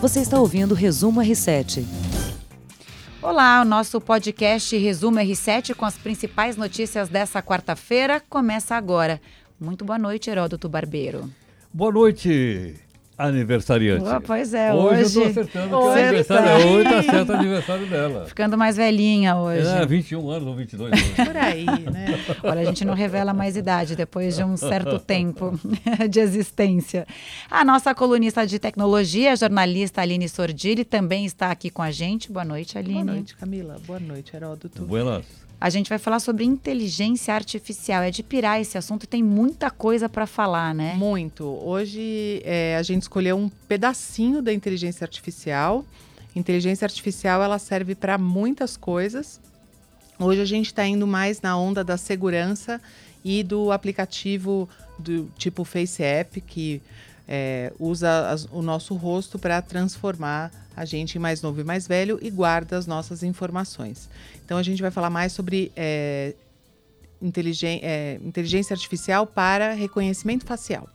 Você 0.00 0.20
está 0.20 0.40
ouvindo 0.40 0.72
o 0.72 0.74
Resumo 0.74 1.20
R7. 1.20 1.84
Olá, 3.20 3.60
o 3.60 3.66
nosso 3.66 4.00
podcast 4.00 4.74
Resumo 4.74 5.18
R7 5.18 5.74
com 5.74 5.84
as 5.84 5.98
principais 5.98 6.56
notícias 6.56 7.10
dessa 7.10 7.42
quarta-feira 7.42 8.18
começa 8.18 8.74
agora. 8.74 9.20
Muito 9.60 9.84
boa 9.84 9.98
noite, 9.98 10.30
Heródoto 10.30 10.70
Barbeiro. 10.70 11.30
Boa 11.70 11.92
noite, 11.92 12.76
aniversariante. 13.20 14.04
Oh, 14.04 14.20
pois 14.20 14.54
é, 14.54 14.72
hoje. 14.72 15.02
Hoje 15.02 15.18
eu 15.18 15.22
tô 15.22 15.30
acertando 15.30 15.76
hoje 15.76 16.02
aniversário 16.02 16.44
tá... 16.44 16.50
é 16.50 16.64
hoje, 16.64 16.84
tá 16.84 17.02
certo 17.02 17.28
o 17.30 17.32
aniversário 17.34 17.86
dela. 17.86 18.26
Ficando 18.26 18.58
mais 18.58 18.76
velhinha 18.76 19.36
hoje. 19.36 19.66
É, 19.66 19.86
21 19.86 20.30
anos 20.30 20.48
ou 20.48 20.54
22 20.54 20.92
anos. 20.92 21.10
Por 21.10 21.36
aí, 21.36 21.64
né? 21.64 22.18
Olha, 22.42 22.62
a 22.62 22.64
gente 22.64 22.84
não 22.84 22.94
revela 22.94 23.32
mais 23.34 23.56
idade 23.56 23.94
depois 23.94 24.36
de 24.36 24.42
um 24.42 24.56
certo 24.56 24.98
tempo 24.98 25.58
de 26.08 26.20
existência. 26.20 27.06
A 27.50 27.64
nossa 27.64 27.94
colunista 27.94 28.46
de 28.46 28.58
tecnologia, 28.58 29.32
a 29.32 29.36
jornalista 29.36 30.00
Aline 30.00 30.28
Sordilli, 30.28 30.84
também 30.84 31.24
está 31.24 31.50
aqui 31.50 31.70
com 31.70 31.82
a 31.82 31.90
gente. 31.90 32.32
Boa 32.32 32.44
noite, 32.44 32.78
Aline. 32.78 32.94
Boa 32.94 33.04
noite, 33.04 33.36
Camila. 33.36 33.76
Boa 33.86 34.00
noite, 34.00 34.34
Heródoto. 34.34 34.82
Buenas. 34.82 35.49
A 35.60 35.68
gente 35.68 35.90
vai 35.90 35.98
falar 35.98 36.20
sobre 36.20 36.44
inteligência 36.44 37.34
artificial. 37.34 38.02
É 38.02 38.10
de 38.10 38.22
pirar 38.22 38.60
esse 38.60 38.78
assunto, 38.78 39.06
tem 39.06 39.22
muita 39.22 39.70
coisa 39.70 40.08
para 40.08 40.26
falar, 40.26 40.74
né? 40.74 40.94
Muito. 40.94 41.44
Hoje 41.44 42.40
é, 42.44 42.76
a 42.78 42.82
gente 42.82 43.02
escolheu 43.02 43.36
um 43.36 43.50
pedacinho 43.68 44.40
da 44.40 44.52
inteligência 44.54 45.04
artificial. 45.04 45.84
Inteligência 46.34 46.86
artificial 46.86 47.42
ela 47.42 47.58
serve 47.58 47.94
para 47.94 48.16
muitas 48.16 48.76
coisas. 48.76 49.38
Hoje 50.18 50.40
a 50.40 50.46
gente 50.46 50.66
está 50.66 50.86
indo 50.86 51.06
mais 51.06 51.42
na 51.42 51.58
onda 51.58 51.84
da 51.84 51.98
segurança 51.98 52.80
e 53.22 53.42
do 53.42 53.70
aplicativo 53.70 54.66
do 54.98 55.30
tipo 55.36 55.64
Face 55.64 56.02
App 56.02 56.40
que 56.40 56.80
é, 57.28 57.72
usa 57.78 58.30
as, 58.30 58.48
o 58.50 58.62
nosso 58.62 58.94
rosto 58.94 59.38
para 59.38 59.60
transformar 59.60 60.50
a 60.76 60.84
gente 60.84 61.18
mais 61.18 61.42
novo 61.42 61.60
e 61.60 61.64
mais 61.64 61.86
velho 61.86 62.18
e 62.22 62.30
guarda 62.30 62.76
as 62.76 62.86
nossas 62.86 63.22
informações. 63.22 64.08
Então 64.44 64.56
a 64.58 64.62
gente 64.62 64.80
vai 64.80 64.90
falar 64.90 65.10
mais 65.10 65.32
sobre 65.32 65.72
é, 65.76 66.34
inteligen 67.20 67.80
é, 67.82 68.18
inteligência 68.22 68.74
artificial 68.74 69.26
para 69.26 69.72
reconhecimento 69.72 70.44
facial. 70.44 70.88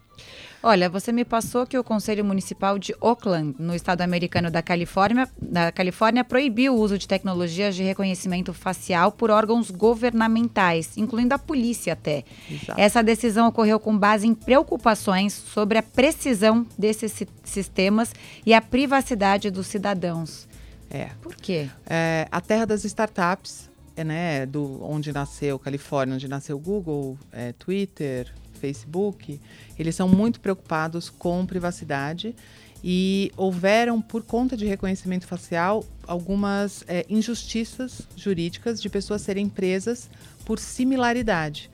Olha, 0.67 0.89
você 0.89 1.11
me 1.11 1.23
passou 1.23 1.63
que 1.67 1.77
o 1.77 1.83
Conselho 1.83 2.25
Municipal 2.25 2.79
de 2.79 2.91
Oakland, 2.99 3.53
no 3.59 3.75
estado 3.75 4.01
americano 4.01 4.49
da 4.49 4.63
Califórnia, 4.63 5.29
da 5.39 5.71
Califórnia, 5.71 6.23
proibiu 6.23 6.73
o 6.73 6.79
uso 6.79 6.97
de 6.97 7.07
tecnologias 7.07 7.75
de 7.75 7.83
reconhecimento 7.83 8.51
facial 8.51 9.11
por 9.11 9.29
órgãos 9.29 9.69
governamentais, 9.69 10.97
incluindo 10.97 11.35
a 11.35 11.37
polícia 11.37 11.93
até. 11.93 12.23
Exato. 12.49 12.81
Essa 12.81 13.03
decisão 13.03 13.47
ocorreu 13.47 13.79
com 13.79 13.95
base 13.95 14.25
em 14.25 14.33
preocupações 14.33 15.33
sobre 15.33 15.77
a 15.77 15.83
precisão 15.83 16.65
desses 16.75 17.13
sistemas 17.43 18.11
e 18.43 18.51
a 18.51 18.59
privacidade 18.59 19.51
dos 19.51 19.67
cidadãos. 19.67 20.47
É. 20.89 21.11
Por 21.21 21.35
quê? 21.35 21.69
É, 21.85 22.27
a 22.31 22.41
terra 22.41 22.65
das 22.65 22.83
startups, 22.85 23.69
é, 23.95 24.03
né, 24.03 24.47
do 24.47 24.83
onde 24.83 25.13
nasceu 25.13 25.59
Califórnia, 25.59 26.15
onde 26.15 26.27
nasceu 26.27 26.57
Google, 26.57 27.19
é, 27.31 27.53
Twitter, 27.53 28.33
Facebook, 28.65 29.39
eles 29.77 29.95
são 29.95 30.07
muito 30.07 30.39
preocupados 30.39 31.09
com 31.09 31.45
privacidade 31.45 32.35
e 32.83 33.31
houveram, 33.37 34.01
por 34.01 34.23
conta 34.23 34.55
de 34.57 34.65
reconhecimento 34.65 35.25
facial, 35.25 35.83
algumas 36.07 36.83
é, 36.87 37.05
injustiças 37.09 38.01
jurídicas 38.15 38.81
de 38.81 38.89
pessoas 38.89 39.21
serem 39.21 39.49
presas 39.49 40.09
por 40.45 40.59
similaridade 40.59 41.69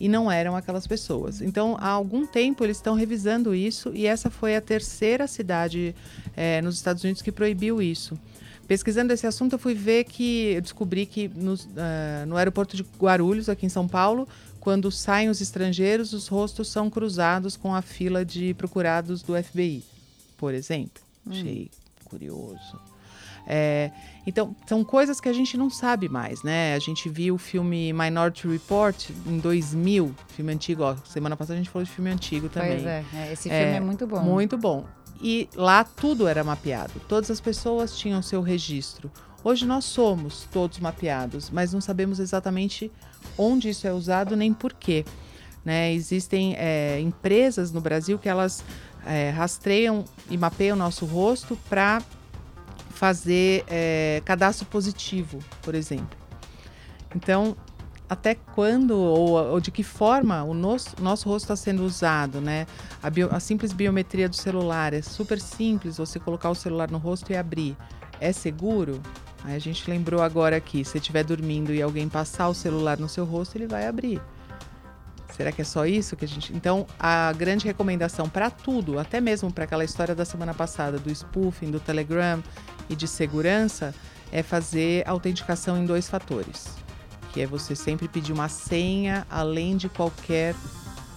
e 0.00 0.08
não 0.08 0.30
eram 0.30 0.54
aquelas 0.56 0.86
pessoas. 0.86 1.40
Então, 1.40 1.76
há 1.80 1.88
algum 1.88 2.26
tempo 2.26 2.64
eles 2.64 2.76
estão 2.76 2.94
revisando 2.94 3.54
isso 3.54 3.90
e 3.94 4.06
essa 4.06 4.30
foi 4.30 4.54
a 4.54 4.60
terceira 4.60 5.26
cidade 5.26 5.94
é, 6.36 6.62
nos 6.62 6.76
Estados 6.76 7.02
Unidos 7.02 7.20
que 7.20 7.32
proibiu 7.32 7.82
isso. 7.82 8.18
Pesquisando 8.68 9.14
esse 9.14 9.26
assunto, 9.26 9.54
eu 9.54 9.58
fui 9.58 9.72
ver 9.72 10.04
que 10.04 10.52
eu 10.52 10.60
descobri 10.60 11.06
que 11.06 11.28
uh, 11.28 12.26
no 12.26 12.36
aeroporto 12.36 12.76
de 12.76 12.84
Guarulhos, 12.98 13.48
aqui 13.48 13.64
em 13.64 13.70
São 13.70 13.88
Paulo, 13.88 14.28
quando 14.60 14.90
saem 14.90 15.28
os 15.28 15.40
estrangeiros, 15.40 16.12
os 16.12 16.28
rostos 16.28 16.68
são 16.68 16.90
cruzados 16.90 17.56
com 17.56 17.74
a 17.74 17.82
fila 17.82 18.24
de 18.24 18.54
procurados 18.54 19.22
do 19.22 19.34
FBI, 19.42 19.84
por 20.36 20.54
exemplo. 20.54 21.02
Hum. 21.26 21.32
Achei 21.32 21.70
curioso. 22.04 22.78
É, 23.50 23.90
então, 24.26 24.54
são 24.66 24.84
coisas 24.84 25.20
que 25.20 25.28
a 25.28 25.32
gente 25.32 25.56
não 25.56 25.70
sabe 25.70 26.06
mais, 26.06 26.42
né? 26.42 26.74
A 26.74 26.78
gente 26.78 27.08
viu 27.08 27.36
o 27.36 27.38
filme 27.38 27.94
Minority 27.94 28.46
Report 28.46 29.10
em 29.26 29.38
2000, 29.38 30.14
filme 30.28 30.52
antigo. 30.52 30.82
Ó, 30.82 30.94
semana 31.06 31.34
passada 31.34 31.54
a 31.54 31.56
gente 31.56 31.70
falou 31.70 31.84
de 31.84 31.90
filme 31.90 32.10
antigo 32.10 32.50
também. 32.50 32.72
Pois 32.72 32.86
é, 32.86 33.04
é 33.14 33.32
esse 33.32 33.48
filme 33.48 33.64
é, 33.64 33.76
é 33.76 33.80
muito 33.80 34.06
bom. 34.06 34.20
Muito 34.20 34.58
bom. 34.58 34.84
E 35.20 35.48
lá 35.54 35.82
tudo 35.82 36.28
era 36.28 36.44
mapeado. 36.44 37.00
Todas 37.08 37.30
as 37.30 37.40
pessoas 37.40 37.98
tinham 37.98 38.20
seu 38.20 38.42
registro. 38.42 39.10
Hoje 39.42 39.64
nós 39.64 39.86
somos 39.86 40.46
todos 40.52 40.78
mapeados, 40.78 41.48
mas 41.48 41.72
não 41.72 41.80
sabemos 41.80 42.18
exatamente 42.18 42.92
onde 43.38 43.70
isso 43.70 43.86
é 43.86 43.92
usado 43.92 44.36
nem 44.36 44.52
por 44.52 44.74
quê. 44.74 45.04
Né? 45.64 45.92
Existem 45.92 46.54
é, 46.56 47.00
empresas 47.00 47.72
no 47.72 47.80
Brasil 47.80 48.18
que 48.18 48.28
elas 48.28 48.64
é, 49.06 49.30
rastreiam 49.30 50.04
e 50.30 50.36
mapeiam 50.36 50.76
o 50.76 50.78
nosso 50.78 51.06
rosto 51.06 51.56
para 51.68 52.02
fazer 52.90 53.64
é, 53.68 54.20
cadastro 54.24 54.66
positivo, 54.66 55.38
por 55.62 55.74
exemplo. 55.74 56.18
Então, 57.14 57.56
até 58.08 58.34
quando 58.34 58.92
ou, 58.96 59.30
ou, 59.52 59.60
de 59.60 59.70
que 59.70 59.82
forma 59.82 60.42
o 60.42 60.54
nosso, 60.54 61.00
nosso 61.00 61.28
rosto 61.28 61.44
está 61.44 61.56
sendo 61.56 61.84
usado, 61.84 62.40
né? 62.40 62.66
A, 63.02 63.10
bio, 63.10 63.28
a, 63.30 63.38
simples 63.38 63.72
biometria 63.72 64.28
do 64.28 64.36
celular 64.36 64.92
é 64.94 65.02
super 65.02 65.40
simples, 65.40 65.98
você 65.98 66.18
colocar 66.18 66.50
o 66.50 66.54
celular 66.54 66.90
no 66.90 66.98
rosto 66.98 67.30
e 67.32 67.36
abrir. 67.36 67.76
É 68.20 68.32
seguro? 68.32 69.00
Aí 69.44 69.54
a 69.54 69.58
gente 69.58 69.88
lembrou 69.88 70.22
agora 70.22 70.56
aqui, 70.56 70.84
se 70.84 70.98
estiver 70.98 71.24
dormindo 71.24 71.72
e 71.72 71.80
alguém 71.80 72.08
passar 72.08 72.48
o 72.48 72.54
celular 72.54 72.98
no 72.98 73.08
seu 73.08 73.24
rosto, 73.24 73.56
ele 73.56 73.66
vai 73.66 73.86
abrir. 73.86 74.20
Será 75.38 75.52
que 75.52 75.62
é 75.62 75.64
só 75.64 75.86
isso 75.86 76.16
que 76.16 76.24
a 76.24 76.28
gente. 76.28 76.52
Então, 76.52 76.84
a 76.98 77.32
grande 77.32 77.64
recomendação 77.64 78.28
para 78.28 78.50
tudo, 78.50 78.98
até 78.98 79.20
mesmo 79.20 79.52
para 79.52 79.64
aquela 79.64 79.84
história 79.84 80.12
da 80.12 80.24
semana 80.24 80.52
passada 80.52 80.98
do 80.98 81.10
spoofing, 81.10 81.70
do 81.70 81.78
Telegram 81.78 82.42
e 82.90 82.96
de 82.96 83.06
segurança, 83.06 83.94
é 84.32 84.42
fazer 84.42 85.06
autenticação 85.06 85.78
em 85.78 85.86
dois 85.86 86.08
fatores. 86.08 86.76
Que 87.32 87.42
é 87.42 87.46
você 87.46 87.76
sempre 87.76 88.08
pedir 88.08 88.32
uma 88.32 88.48
senha 88.48 89.24
além 89.30 89.76
de 89.76 89.88
qualquer 89.88 90.56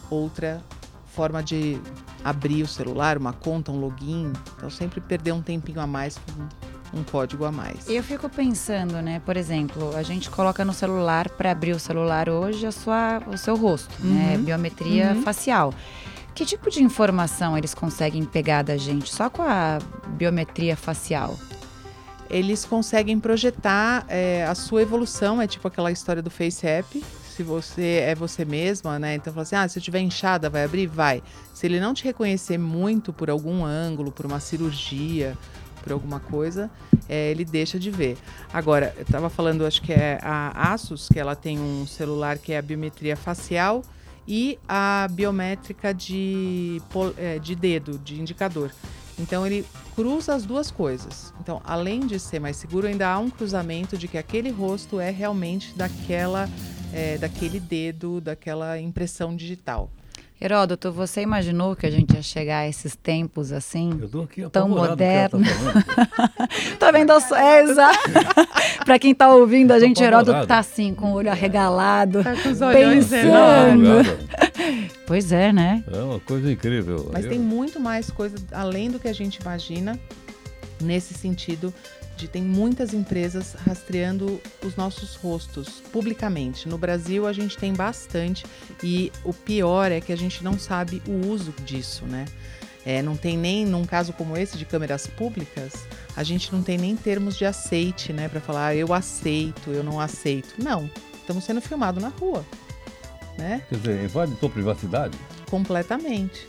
outra 0.08 0.62
forma 1.08 1.42
de 1.42 1.82
abrir 2.24 2.62
o 2.62 2.68
celular, 2.68 3.18
uma 3.18 3.34
conta, 3.34 3.72
um 3.72 3.80
login. 3.80 4.32
Então, 4.56 4.70
sempre 4.70 5.02
perder 5.02 5.32
um 5.32 5.42
tempinho 5.42 5.82
a 5.82 5.88
mais 5.88 6.20
um 6.94 7.04
código 7.04 7.46
a 7.46 7.52
mais. 7.52 7.90
Eu 7.90 8.04
fico 8.04 8.30
pensando, 8.30 9.02
né? 9.02 9.22
Por 9.26 9.38
exemplo, 9.38 9.96
a 9.96 10.04
gente 10.04 10.30
coloca 10.30 10.64
no 10.66 10.74
celular 10.74 11.30
para 11.30 11.52
abrir 11.52 11.74
o 11.74 11.80
celular 11.80 12.30
hoje 12.30 12.66
a 12.66 12.72
sua, 12.72 13.22
o 13.28 13.38
seu 13.38 13.56
rosto, 13.56 13.94
né, 14.00 14.10
uhum. 14.10 14.14
né? 14.14 14.38
Biometria 14.38 15.14
uhum. 15.14 15.22
facial. 15.24 15.74
Que 16.34 16.46
tipo 16.46 16.70
de 16.70 16.82
informação 16.82 17.58
eles 17.58 17.74
conseguem 17.74 18.24
pegar 18.24 18.64
da 18.64 18.78
gente 18.78 19.14
só 19.14 19.30
com 19.30 19.42
a 19.42 19.80
biometria 20.08 20.76
facial? 20.76 21.38
Eles 22.30 22.64
conseguem 22.64 23.20
projetar 23.20 24.06
é, 24.08 24.46
a 24.46 24.56
sua 24.56 24.82
evolução, 24.82 25.42
é 25.42 25.48
tipo 25.48 25.68
aquela 25.68 25.92
história 25.92 26.22
do 26.22 26.30
Face 26.30 26.66
App. 26.66 27.04
Se 27.30 27.44
você 27.44 28.04
é 28.06 28.16
você 28.16 28.46
mesma, 28.46 28.98
né? 28.98 29.16
Então 29.16 29.34
fala 29.34 29.44
assim: 29.44 29.56
ah, 29.56 29.68
se 29.68 29.78
eu 29.78 29.84
tiver 29.84 30.00
inchada, 30.00 30.50
vai 30.50 30.64
abrir? 30.64 30.88
Vai. 30.88 31.22
Se 31.54 31.66
ele 31.66 31.80
não 31.80 31.94
te 31.94 32.06
reconhecer 32.06 32.58
muito 32.58 33.12
por 33.12 33.30
algum 33.30 33.66
ângulo, 33.66 34.12
por 34.12 34.26
uma 34.26 34.40
cirurgia, 34.40 35.38
por 35.82 35.92
alguma 35.92 36.20
coisa, 36.20 36.70
é, 37.10 37.32
ele 37.32 37.44
deixa 37.44 37.80
de 37.80 37.92
ver. 37.92 38.18
Agora, 38.54 38.94
eu 38.98 39.04
estava 39.04 39.30
falando, 39.30 39.66
acho 39.66 39.82
que 39.82 39.92
é 39.92 40.20
a 40.22 40.74
Asus, 40.74 41.08
que 41.08 41.20
ela 41.20 41.36
tem 41.36 41.60
um 41.60 41.86
celular 41.86 42.38
que 42.38 42.54
é 42.54 42.58
a 42.58 42.62
biometria 42.62 43.16
facial 43.16 43.84
e 44.28 44.58
a 44.68 45.08
biométrica 45.12 45.94
de, 45.94 46.82
é, 47.18 47.40
de 47.40 47.56
dedo, 47.56 48.00
de 48.00 48.20
indicador. 48.20 48.72
Então 49.20 49.46
ele 49.46 49.66
cruza 49.96 50.34
as 50.34 50.46
duas 50.46 50.72
coisas. 50.72 51.34
Então, 51.40 51.62
além 51.64 52.08
de 52.08 52.20
ser 52.20 52.40
mais 52.40 52.58
seguro, 52.58 52.88
ainda 52.88 53.08
há 53.08 53.20
um 53.20 53.30
cruzamento 53.30 53.98
de 53.98 54.08
que 54.08 54.18
aquele 54.18 54.50
rosto 54.50 55.00
é 55.00 55.12
realmente 55.12 55.76
daquela, 55.76 56.50
é, 56.94 57.18
daquele 57.18 57.60
dedo, 57.60 58.20
daquela 58.22 58.80
impressão 58.80 59.36
digital. 59.36 59.92
Heródoto, 60.44 60.92
você 60.92 61.22
imaginou 61.22 61.76
que 61.76 61.86
a 61.86 61.92
gente 61.92 62.16
ia 62.16 62.22
chegar 62.24 62.62
a 62.62 62.68
esses 62.68 62.96
tempos 62.96 63.52
assim? 63.52 63.96
Eu 64.02 64.10
tô 64.10 64.22
aqui 64.24 64.50
tão 64.50 64.68
moderno. 64.68 65.40
Tá, 65.40 66.30
tá 66.88 66.92
vendo? 66.92 67.12
É, 67.12 67.62
exato. 67.62 68.10
Para 68.84 68.98
quem 68.98 69.14
tá 69.14 69.32
ouvindo, 69.36 69.72
a 69.72 69.80
gente, 69.80 70.02
Heródoto 70.02 70.48
tá 70.48 70.58
assim, 70.58 70.96
com 70.96 71.12
o 71.12 71.14
olho 71.14 71.30
arregalado, 71.30 72.24
tá 72.24 72.32
com 72.32 72.50
os 72.50 72.58
pensando. 72.58 74.02
pois 75.06 75.32
é, 75.32 75.54
né? 75.54 75.84
É 75.94 76.00
uma 76.00 76.20
coisa 76.20 76.52
incrível. 76.52 77.12
Mas 77.14 77.26
Eu... 77.26 77.30
tem 77.30 77.40
muito 77.40 77.80
mais 77.80 78.10
coisa 78.10 78.36
além 78.52 78.90
do 78.90 78.98
que 78.98 79.08
a 79.08 79.14
gente 79.14 79.36
imagina 79.36 80.00
nesse 80.82 81.14
sentido 81.14 81.72
tem 82.28 82.42
muitas 82.42 82.94
empresas 82.94 83.54
rastreando 83.66 84.42
os 84.64 84.76
nossos 84.76 85.16
rostos 85.16 85.82
publicamente. 85.92 86.68
No 86.68 86.78
Brasil 86.78 87.28
a 87.28 87.34
gente 87.34 87.58
tem 87.58 87.74
bastante 87.74 88.46
e 88.84 89.12
o 89.24 89.34
pior 89.34 89.92
é 89.92 90.02
que 90.02 90.12
a 90.12 90.16
gente 90.16 90.44
não 90.44 90.58
sabe 90.58 91.02
o 91.08 91.28
uso 91.28 91.54
disso, 91.64 92.06
né? 92.06 92.26
É, 92.86 93.02
não 93.02 93.16
tem 93.16 93.38
nem, 93.38 93.66
num 93.66 93.86
caso 93.86 94.12
como 94.14 94.36
esse 94.36 94.58
de 94.58 94.66
câmeras 94.66 95.06
públicas, 95.06 95.86
a 96.16 96.24
gente 96.24 96.52
não 96.52 96.64
tem 96.64 96.78
nem 96.78 96.96
termos 96.96 97.38
de 97.38 97.46
aceite, 97.46 98.12
né? 98.12 98.28
Para 98.28 98.42
falar, 98.42 98.68
ah, 98.68 98.76
eu 98.76 98.94
aceito, 98.94 99.70
eu 99.70 99.84
não 99.84 100.00
aceito. 100.00 100.56
Não, 100.58 100.90
estamos 101.14 101.44
sendo 101.44 101.62
filmados 101.62 102.02
na 102.02 102.10
rua, 102.10 102.44
né? 103.38 103.62
Quer 103.70 103.78
dizer, 103.78 104.04
invade 104.04 104.36
tua 104.36 104.50
privacidade? 104.50 105.16
Completamente. 105.50 106.48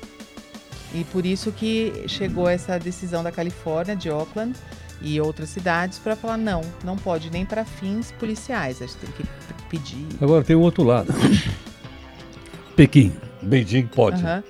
E 0.95 1.05
por 1.05 1.25
isso 1.25 1.53
que 1.53 2.05
chegou 2.07 2.49
essa 2.49 2.79
decisão 2.79 3.23
da 3.23 3.33
Califórnia, 3.33 3.97
de 3.97 4.11
Oakland 4.11 4.59
e 5.03 5.21
outras 5.21 5.49
cidades, 5.49 5.99
para 5.99 6.15
falar, 6.17 6.37
não, 6.37 6.61
não 6.85 6.97
pode 6.97 7.31
nem 7.31 7.45
para 7.45 7.65
fins 7.65 8.13
policiais, 8.13 8.81
a 8.81 8.87
gente 8.87 8.97
tem 8.99 9.11
que 9.11 9.25
pedir. 9.69 10.07
Agora 10.21 10.45
tem 10.45 10.57
o 10.57 10.61
outro 10.61 10.85
lado. 10.85 11.13
Pequim, 12.77 13.13
Beijing 13.43 13.87
pode. 13.87 14.23
Aham. 14.23 14.43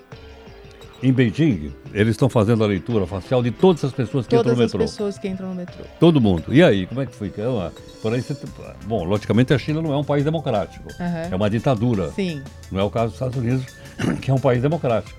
Em 1.03 1.13
Beijing, 1.13 1.73
eles 1.93 2.11
estão 2.13 2.29
fazendo 2.29 2.63
a 2.63 2.67
leitura 2.67 3.05
facial 3.09 3.43
de 3.43 3.51
todas 3.51 3.85
as 3.85 3.93
pessoas 3.93 4.25
que 4.25 4.37
Todas 4.37 4.53
entram 4.53 4.57
no 4.57 4.65
as 4.65 4.73
metrô. 4.73 4.79
pessoas 4.79 5.19
que 5.19 5.27
entram 5.27 5.49
no 5.49 5.55
metrô. 5.57 5.85
Todo 5.99 6.21
mundo. 6.21 6.45
E 6.55 6.63
aí, 6.63 6.87
como 6.87 7.01
é 7.01 7.07
que 7.07 7.13
foi? 7.17 7.33
Ah, 7.39 7.73
Por 8.01 8.15
aí 8.15 8.23
você... 8.23 8.37
Bom, 8.87 9.03
logicamente 9.03 9.53
a 9.53 9.59
China 9.59 9.83
não 9.83 9.93
é 9.93 9.97
um 9.97 10.05
país 10.05 10.23
democrático. 10.23 10.89
Aham. 11.01 11.29
É 11.29 11.35
uma 11.35 11.51
ditadura. 11.51 12.13
Sim. 12.13 12.41
Não 12.71 12.79
é 12.79 12.85
o 12.85 12.91
caso 12.91 13.07
dos 13.07 13.15
Estados 13.15 13.37
Unidos, 13.37 13.67
que 14.23 14.31
é 14.31 14.35
um 14.35 14.39
país 14.39 14.63
democrático. 14.63 15.19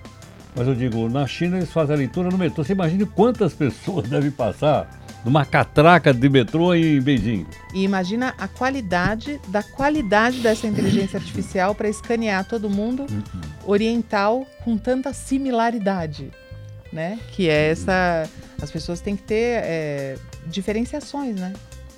Mas 0.56 0.68
eu 0.70 0.76
digo, 0.76 1.10
na 1.10 1.28
China 1.28 1.58
eles 1.58 1.72
fazem 1.72 1.96
a 1.96 1.98
leitura 1.98 2.30
no 2.30 2.38
metrô. 2.38 2.64
Você 2.64 2.72
imagina 2.72 3.06
quantas 3.06 3.54
pessoas 3.54 4.08
devem 4.10 4.32
passar 4.32 5.03
numa 5.24 5.46
catraca 5.46 6.14
de 6.14 6.30
metrô 6.30 6.74
em 6.74 7.00
Beijing. 7.02 7.46
E 7.74 7.84
imagina 7.84 8.34
a 8.38 8.48
qualidade 8.48 9.40
da 9.48 9.64
qualidade 9.64 10.40
dessa 10.40 10.68
inteligência 10.68 11.18
artificial 11.18 11.74
para 11.74 11.88
escanear 11.88 12.46
todo 12.46 12.70
mundo 12.70 13.06
oriental 13.66 14.46
com 14.64 14.78
tanta 14.78 15.14
similaridade, 15.14 16.32
né? 16.92 17.20
Que 17.32 17.50
é 17.50 17.72
essa, 17.72 18.30
as 18.62 18.70
pessoas 18.70 19.02
têm 19.02 19.16
que 19.16 19.24
ter 19.24 19.62
é, 19.64 20.18
diferenciações, 20.46 21.36
né? 21.36 21.54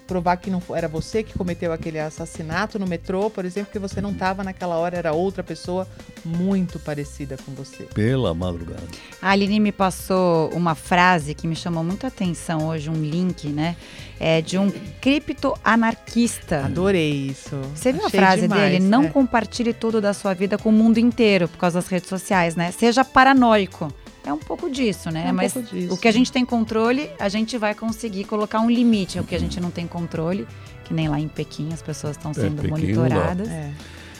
Provar 0.08 0.38
que 0.38 0.52
não 0.52 0.62
era 0.76 0.88
você 0.88 1.24
que 1.24 1.38
cometeu 1.38 1.74
aquele 1.74 2.00
assassinato 2.00 2.78
no 2.78 2.86
metrô, 2.86 3.30
por 3.30 3.44
exemplo, 3.44 3.72
que 3.72 3.80
você 3.80 4.00
não 4.00 4.12
estava 4.12 4.44
naquela 4.44 4.76
hora, 4.76 4.98
era 4.98 5.14
outra 5.14 5.44
pessoa 5.44 5.88
muito 6.24 6.78
parecida 6.78 7.38
com 7.44 7.52
você. 7.54 7.84
Pela 7.94 8.34
madrugada. 8.34 8.84
A 9.22 9.32
Aline 9.32 9.60
me 9.60 9.72
passou 9.72 10.50
uma 10.50 10.76
frase 10.76 11.34
que 11.34 11.48
me 11.48 11.56
chamou 11.56 11.84
muito 11.84 12.06
a 12.06 12.08
atenção 12.08 12.68
hoje, 12.68 12.90
um 12.90 13.02
link, 13.02 13.48
né? 13.48 13.76
É 14.20 14.42
de 14.42 14.58
um 14.58 14.72
criptoanarquista. 15.02 16.66
Adorei 16.66 17.12
isso. 17.12 17.60
Você 17.76 17.92
viu 17.92 18.06
Achei 18.06 18.20
a 18.20 18.24
frase 18.24 18.42
demais, 18.44 18.72
dele? 18.72 18.86
Não 18.86 19.06
é. 19.06 19.10
compartilhe 19.10 19.74
tudo 19.74 20.00
da 20.00 20.14
sua 20.14 20.34
vida 20.34 20.58
com 20.58 20.70
o 20.70 20.74
mundo 20.74 21.00
inteiro 21.00 21.48
por 21.48 21.58
causa 21.58 21.80
das 21.80 21.88
redes 21.88 22.10
sociais, 22.10 22.56
né? 22.56 22.72
Seja 22.72 23.04
paranoico. 23.04 23.92
É 24.26 24.34
um 24.34 24.38
pouco 24.40 24.70
disso, 24.70 25.12
né? 25.12 25.26
É 25.28 25.32
um 25.32 25.36
Mas 25.36 25.54
pouco 25.54 25.70
disso. 25.70 25.94
o 25.94 25.98
que 25.98 26.08
a 26.08 26.12
gente 26.12 26.32
tem 26.32 26.44
controle, 26.44 27.10
a 27.20 27.30
gente 27.30 27.58
vai 27.58 27.76
conseguir 27.76 28.24
colocar 28.24 28.60
um 28.60 28.70
limite. 28.70 29.20
O 29.20 29.24
que 29.24 29.36
a 29.36 29.40
gente 29.40 29.60
não 29.60 29.70
tem 29.70 29.86
controle, 29.88 30.48
que 30.84 30.94
nem 30.94 31.08
lá 31.08 31.20
em 31.20 31.28
Pequim 31.28 31.72
as 31.72 31.82
pessoas 31.82 32.18
estão 32.18 32.34
sendo 32.34 32.56
Pequim 32.62 32.70
monitoradas. 32.70 33.48
É. 33.48 33.72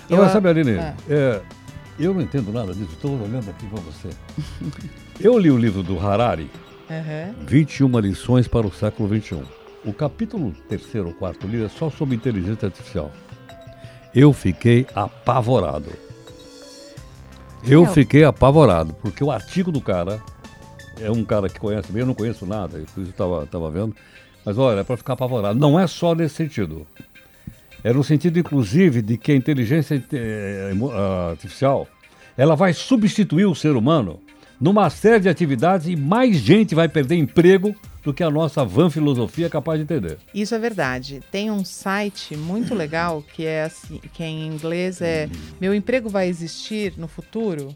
Agora, 0.10 0.28
Eu- 0.30 0.34
sabe, 0.34 0.50
Aline, 0.50 0.72
é. 0.72 0.94
é, 1.10 1.42
eu 2.00 2.14
não 2.14 2.22
entendo 2.22 2.52
nada 2.52 2.74
disso, 2.74 2.92
estou 2.94 3.20
olhando 3.20 3.50
aqui 3.50 3.66
para 3.66 3.82
você. 3.82 4.10
eu 5.20 5.38
li 5.40 5.50
o 5.50 5.58
livro 5.58 5.82
do 5.82 6.00
Harari, 6.00 6.52
Aham. 6.90 7.34
21 7.48 8.00
lições 8.00 8.48
para 8.48 8.68
o 8.68 8.72
século 8.72 9.10
XXI. 9.10 9.42
O 9.84 9.92
capítulo 9.94 10.52
terceiro 10.70 11.08
ou 11.08 11.14
quarto 11.14 11.48
livro 11.48 11.66
é 11.66 11.70
só 11.70 11.90
sobre 11.90 12.16
inteligência 12.16 12.68
artificial. 12.68 13.12
Eu 14.14 14.32
fiquei 14.34 14.86
apavorado. 14.96 15.92
Eu 17.68 17.84
Meu. 17.84 17.94
fiquei 17.94 18.24
apavorado, 18.24 18.94
porque 19.02 19.24
o 19.24 19.32
artigo 19.32 19.72
do 19.72 19.82
cara 19.82 20.22
é 21.02 21.10
um 21.10 21.24
cara 21.26 21.50
que 21.50 21.60
conhece 21.60 21.92
bem, 21.92 22.02
eu 22.02 22.06
não 22.06 22.14
conheço 22.14 22.46
nada, 22.46 22.80
por 22.94 23.02
isso 23.04 23.14
eu 23.18 23.44
estava 23.44 23.70
vendo. 23.72 23.96
Mas 24.46 24.58
olha, 24.58 24.82
é 24.82 24.84
para 24.84 24.96
ficar 24.98 25.14
apavorado. 25.14 25.58
Não 25.60 25.80
é 25.80 25.88
só 25.88 26.14
nesse 26.14 26.36
sentido. 26.36 26.86
É 27.84 27.92
no 27.92 28.04
sentido, 28.04 28.38
inclusive, 28.40 29.02
de 29.02 29.18
que 29.18 29.32
a 29.32 29.36
inteligência 29.36 30.04
eh, 30.14 30.70
emo- 30.72 30.92
ah, 30.92 31.30
artificial 31.32 31.88
ela 32.38 32.56
vai 32.56 32.74
substituir 32.74 33.46
o 33.46 33.56
ser 33.56 33.76
humano 33.76 34.20
numa 34.60 34.90
série 34.90 35.20
de 35.22 35.30
atividades 35.30 35.88
e 35.88 35.96
mais 35.96 36.38
gente 36.38 36.76
vai 36.76 36.88
perder 36.88 37.16
emprego 37.16 37.76
do 38.06 38.14
que 38.14 38.24
a 38.24 38.30
nossa 38.30 38.64
van 38.64 38.90
filosofia 38.90 39.48
é 39.48 39.50
capaz 39.50 39.80
de 39.80 39.84
entender. 39.84 40.18
Isso 40.34 40.54
é 40.54 40.60
verdade. 40.60 41.20
Tem 41.32 41.50
um 41.50 41.66
site 41.66 42.38
muito 42.38 42.74
legal 42.76 43.22
que 43.34 43.46
é 43.46 43.64
assim, 43.64 44.00
que 44.14 44.24
em 44.24 44.46
inglês 44.48 45.02
é 45.02 45.28
Meu 45.60 45.74
emprego 45.74 46.08
vai 46.08 46.28
existir 46.30 46.94
no 46.98 47.08
futuro. 47.08 47.76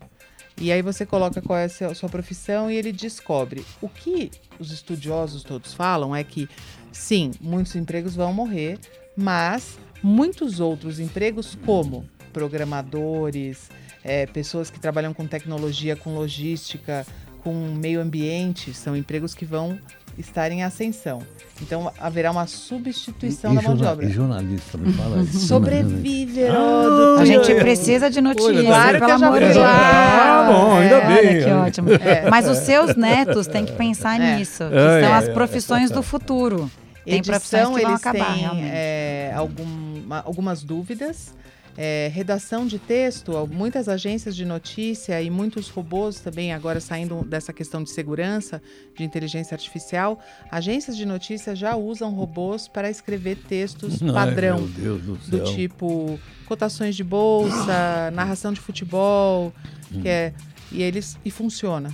E 0.62 0.72
aí 0.72 0.82
você 0.82 1.06
coloca 1.06 1.42
qual 1.42 1.58
é 1.58 1.66
a 1.66 1.96
sua- 1.96 2.10
profissão 2.10 2.70
e 2.70 2.76
ele 2.76 2.92
descobre. 2.92 3.66
O 3.82 3.90
que 3.90 4.30
os 4.60 4.72
estudiosos 4.72 5.42
todos 5.42 5.74
falam 5.74 6.16
é 6.16 6.24
que 6.24 6.48
sim, 6.92 7.32
muitos 7.42 7.76
empregos 7.76 8.14
vão 8.16 8.32
morrer, 8.34 8.78
mas 9.18 9.80
muitos 10.04 10.60
outros 10.60 11.00
empregos, 11.00 11.58
como 11.66 12.06
programadores, 12.34 13.70
eh, 14.04 14.26
pessoas 14.28 14.70
que 14.70 14.80
trabalham 14.80 15.14
com 15.14 15.26
tecnologia, 15.26 15.96
com 15.96 16.14
logística, 16.14 17.06
com 17.42 17.54
meio 17.54 18.02
ambiente, 18.02 18.74
são 18.74 18.96
empregos 18.98 19.34
que 19.34 19.46
vão 19.46 19.80
estar 20.20 20.52
em 20.52 20.64
ascensão. 20.64 21.22
Então 21.62 21.92
haverá 22.00 22.32
uma 22.32 22.46
substituição 22.48 23.54
da 23.56 23.62
mão 23.62 23.76
de 23.76 23.84
obra. 23.84 24.06
e 24.06 24.10
jornalista, 24.12 24.78
me 24.78 24.94
fala 24.94 25.22
isso. 25.24 25.40
Sobrevive, 25.48 26.42
Heródoto. 26.42 27.22
A 27.22 27.26
gente 27.26 27.56
precisa 27.56 28.10
de 28.10 28.22
notícias, 28.22 28.56
olha, 28.58 28.68
Claro 28.68 29.00
que 29.00 29.06
pelo 29.06 29.26
amor 29.26 29.40
de 29.40 29.46
Deus. 29.54 29.58
Ah, 29.66 30.48
bom, 30.52 30.78
ainda 30.78 30.96
É, 30.96 31.08
bem. 31.08 31.28
Olha 31.30 31.44
que 31.46 31.52
ótimo. 31.52 31.90
É. 31.94 32.30
Mas 32.30 32.48
os 32.48 32.58
seus 32.60 32.96
netos 32.96 33.48
têm 33.48 33.66
que 33.66 33.74
pensar 33.74 34.20
É. 34.20 34.38
nisso, 34.38 34.64
que 34.70 34.76
É, 34.76 35.02
são 35.02 35.10
é, 35.10 35.14
as 35.14 35.28
é. 35.28 35.34
profissões 35.34 35.92
do 35.92 36.02
futuro. 36.02 36.70
Tem 37.06 37.24
profissões 37.24 37.64
Edição, 37.64 37.74
que 37.76 37.82
vão 37.82 37.92
eles 37.92 38.02
acabar, 38.06 38.34
têm 38.36 38.70
é, 38.72 39.34
alguma- 39.36 40.22
algumas 40.26 40.64
dúvidas. 40.64 41.34
É, 41.78 42.10
redação 42.14 42.66
de 42.66 42.78
texto, 42.78 43.48
muitas 43.52 43.88
agências 43.88 44.36
de 44.36 44.44
notícia 44.44 45.22
e 45.22 45.30
muitos 45.30 45.70
robôs 45.70 46.20
também 46.20 46.52
agora 46.52 46.80
saindo 46.80 47.24
dessa 47.24 47.54
questão 47.54 47.84
de 47.84 47.90
segurança, 47.92 48.62
de 48.98 49.04
inteligência 49.04 49.56
artificial. 49.56 50.20
Agências 50.52 50.98
de 50.98 51.06
notícia 51.06 51.56
já 51.56 51.76
usam 51.76 52.12
robôs 52.14 52.68
para 52.68 52.90
escrever 52.90 53.38
textos 53.48 54.02
Ai, 54.04 54.12
padrão. 54.12 54.60
meu 54.60 54.98
Deus 55.00 55.28
do 55.28 55.38
do 55.38 55.44
tipo 55.54 56.20
cotações 56.46 56.96
de 56.96 57.04
bolsa, 57.04 58.12
narração 58.14 58.52
de 58.52 58.60
futebol, 58.60 59.54
que 60.02 60.08
é 60.08 60.34
e 60.72 60.84
eles 60.84 61.18
e 61.26 61.32
funciona 61.32 61.90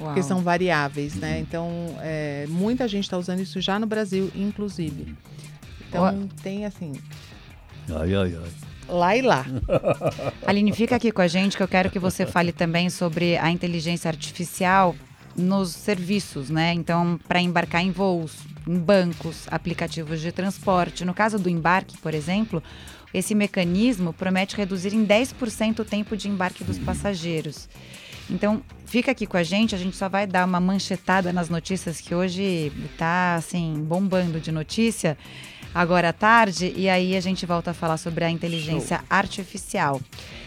Uau. 0.00 0.08
porque 0.08 0.22
são 0.22 0.40
variáveis, 0.42 1.14
né? 1.14 1.40
Então 1.40 1.68
é, 2.00 2.46
muita 2.48 2.86
gente 2.86 3.04
está 3.04 3.18
usando 3.18 3.40
isso 3.40 3.60
já 3.60 3.78
no 3.78 3.86
Brasil, 3.86 4.30
inclusive. 4.34 5.14
Então 5.88 6.28
tem 6.42 6.64
assim 6.64 6.92
Ai, 7.90 8.14
ai, 8.14 8.36
ai. 8.36 8.50
Lá 8.88 9.16
e 9.16 9.22
lá. 9.22 9.44
Aline, 10.46 10.72
fica 10.72 10.96
aqui 10.96 11.10
com 11.10 11.22
a 11.22 11.28
gente 11.28 11.56
que 11.56 11.62
eu 11.62 11.68
quero 11.68 11.90
que 11.90 11.98
você 11.98 12.26
fale 12.26 12.52
também 12.52 12.90
sobre 12.90 13.36
a 13.38 13.50
inteligência 13.50 14.08
artificial 14.08 14.94
nos 15.36 15.70
serviços, 15.70 16.50
né? 16.50 16.72
Então, 16.72 17.18
para 17.26 17.40
embarcar 17.40 17.82
em 17.82 17.90
voos, 17.90 18.32
em 18.66 18.78
bancos, 18.78 19.46
aplicativos 19.50 20.20
de 20.20 20.30
transporte. 20.30 21.04
No 21.04 21.12
caso 21.12 21.38
do 21.38 21.48
embarque, 21.48 21.98
por 21.98 22.14
exemplo, 22.14 22.62
esse 23.12 23.34
mecanismo 23.34 24.12
promete 24.12 24.56
reduzir 24.56 24.94
em 24.94 25.04
10% 25.04 25.80
o 25.80 25.84
tempo 25.84 26.16
de 26.16 26.28
embarque 26.28 26.64
dos 26.64 26.78
passageiros. 26.78 27.68
Então, 28.30 28.62
fica 28.86 29.10
aqui 29.10 29.26
com 29.26 29.36
a 29.36 29.42
gente, 29.42 29.74
a 29.74 29.78
gente 29.78 29.96
só 29.96 30.08
vai 30.08 30.26
dar 30.26 30.46
uma 30.46 30.60
manchetada 30.60 31.32
nas 31.32 31.48
notícias 31.48 32.00
que 32.00 32.14
hoje 32.14 32.72
tá 32.96 33.34
assim 33.36 33.84
bombando 33.86 34.40
de 34.40 34.50
notícia 34.50 35.16
agora 35.74 36.10
à 36.10 36.12
tarde 36.12 36.72
e 36.76 36.88
aí 36.88 37.16
a 37.16 37.20
gente 37.20 37.44
volta 37.44 37.72
a 37.72 37.74
falar 37.74 37.96
sobre 37.96 38.24
a 38.24 38.30
inteligência 38.30 39.02
artificial. 39.10 40.00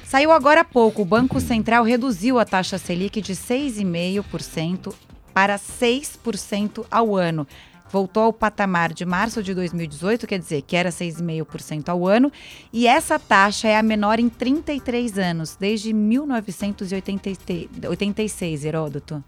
Saiu 0.04 0.32
agora 0.32 0.62
há 0.62 0.66
pouco, 0.66 1.02
o 1.02 1.06
Banco 1.06 1.40
Central 1.42 1.84
reduziu 1.84 2.40
a 2.40 2.46
taxa 2.46 2.78
Selic 2.78 3.22
de 3.22 3.34
6,5% 3.34 4.94
para 5.34 5.60
6% 5.60 6.86
ao 6.90 7.16
ano. 7.16 7.46
Voltou 7.92 8.24
ao 8.24 8.34
patamar 8.34 8.94
de 8.94 9.06
março 9.06 9.42
de 9.42 9.54
2018, 9.54 10.28
quer 10.28 10.40
dizer, 10.40 10.64
que 10.64 10.76
era 10.76 10.90
6,5% 10.90 11.90
ao 11.90 12.08
ano, 12.08 12.32
e 12.72 12.88
essa 12.88 13.18
taxa 13.18 13.68
é 13.68 13.78
a 13.78 13.84
menor 13.84 14.20
em 14.20 14.30
33 14.30 15.18
anos, 15.18 15.58
desde 15.60 15.92
1986, 15.94 18.66
Heródoto. 18.66 19.24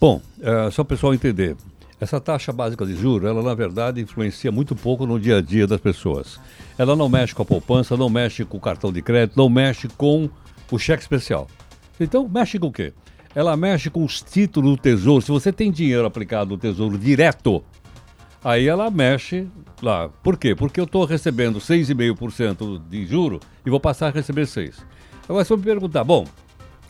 Bom, 0.00 0.20
é, 0.40 0.70
só 0.70 0.82
o 0.82 0.84
pessoal 0.84 1.14
entender, 1.14 1.56
essa 1.98 2.20
taxa 2.20 2.52
básica 2.52 2.84
de 2.84 2.94
juros, 2.94 3.28
ela 3.28 3.42
na 3.42 3.54
verdade 3.54 4.00
influencia 4.00 4.52
muito 4.52 4.76
pouco 4.76 5.06
no 5.06 5.18
dia 5.18 5.38
a 5.38 5.40
dia 5.40 5.66
das 5.66 5.80
pessoas. 5.80 6.38
Ela 6.76 6.94
não 6.94 7.08
mexe 7.08 7.34
com 7.34 7.42
a 7.42 7.46
poupança, 7.46 7.96
não 7.96 8.10
mexe 8.10 8.44
com 8.44 8.58
o 8.58 8.60
cartão 8.60 8.92
de 8.92 9.00
crédito, 9.00 9.36
não 9.36 9.48
mexe 9.48 9.88
com 9.88 10.28
o 10.70 10.78
cheque 10.78 11.02
especial. 11.02 11.48
Então, 11.98 12.28
mexe 12.28 12.58
com 12.58 12.66
o 12.66 12.72
quê? 12.72 12.92
Ela 13.36 13.54
mexe 13.54 13.90
com 13.90 14.02
os 14.02 14.22
títulos 14.22 14.70
do 14.70 14.76
tesouro. 14.78 15.20
Se 15.20 15.30
você 15.30 15.52
tem 15.52 15.70
dinheiro 15.70 16.06
aplicado 16.06 16.52
no 16.52 16.56
tesouro 16.56 16.96
direto, 16.96 17.62
aí 18.42 18.66
ela 18.66 18.90
mexe 18.90 19.46
lá. 19.82 20.08
Por 20.08 20.38
quê? 20.38 20.54
Porque 20.54 20.80
eu 20.80 20.84
estou 20.84 21.04
recebendo 21.04 21.58
6,5% 21.58 22.80
de 22.88 23.04
juro 23.04 23.38
e 23.66 23.68
vou 23.68 23.78
passar 23.78 24.06
a 24.06 24.10
receber 24.10 24.46
6%. 24.46 24.76
Agora, 25.28 25.44
se 25.44 25.52
eu 25.52 25.58
me 25.58 25.62
perguntar, 25.62 26.02
bom, 26.02 26.24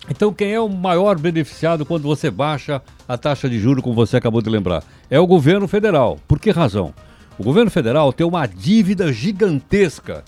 Então, 0.08 0.32
quem 0.32 0.52
é 0.52 0.60
o 0.60 0.68
maior 0.68 1.18
beneficiado 1.18 1.84
quando 1.84 2.04
você 2.04 2.30
baixa 2.30 2.80
a 3.08 3.18
taxa 3.18 3.48
de 3.48 3.58
juros, 3.58 3.82
como 3.82 3.96
você 3.96 4.16
acabou 4.16 4.40
de 4.40 4.48
lembrar? 4.48 4.84
É 5.10 5.18
o 5.18 5.26
governo 5.26 5.66
federal. 5.66 6.16
Por 6.28 6.38
que 6.38 6.52
razão? 6.52 6.94
O 7.36 7.42
governo 7.42 7.72
federal 7.72 8.12
tem 8.12 8.24
uma 8.24 8.46
dívida 8.46 9.12
gigantesca, 9.12 10.22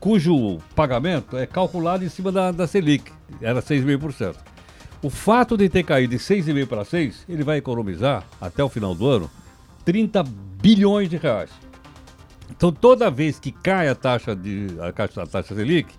cujo 0.00 0.58
pagamento 0.74 1.36
é 1.36 1.46
calculado 1.46 2.04
em 2.04 2.08
cima 2.08 2.32
da, 2.32 2.50
da 2.50 2.66
Selic, 2.66 3.12
era 3.40 3.62
6,5%. 3.62 4.34
O 5.04 5.10
fato 5.10 5.54
de 5.54 5.68
ter 5.68 5.82
caído 5.82 6.16
de 6.16 6.18
6,5% 6.18 6.66
para 6.66 6.82
6%, 6.82 7.14
ele 7.28 7.44
vai 7.44 7.58
economizar, 7.58 8.24
até 8.40 8.64
o 8.64 8.70
final 8.70 8.94
do 8.94 9.06
ano, 9.06 9.30
30 9.84 10.22
bilhões 10.62 11.10
de 11.10 11.18
reais. 11.18 11.50
Então, 12.50 12.72
toda 12.72 13.10
vez 13.10 13.38
que 13.38 13.52
cai 13.52 13.86
a 13.86 13.94
taxa, 13.94 14.34
de, 14.34 14.68
a 14.80 14.90
taxa, 14.92 15.22
a 15.22 15.26
taxa 15.26 15.54
Selic, 15.54 15.94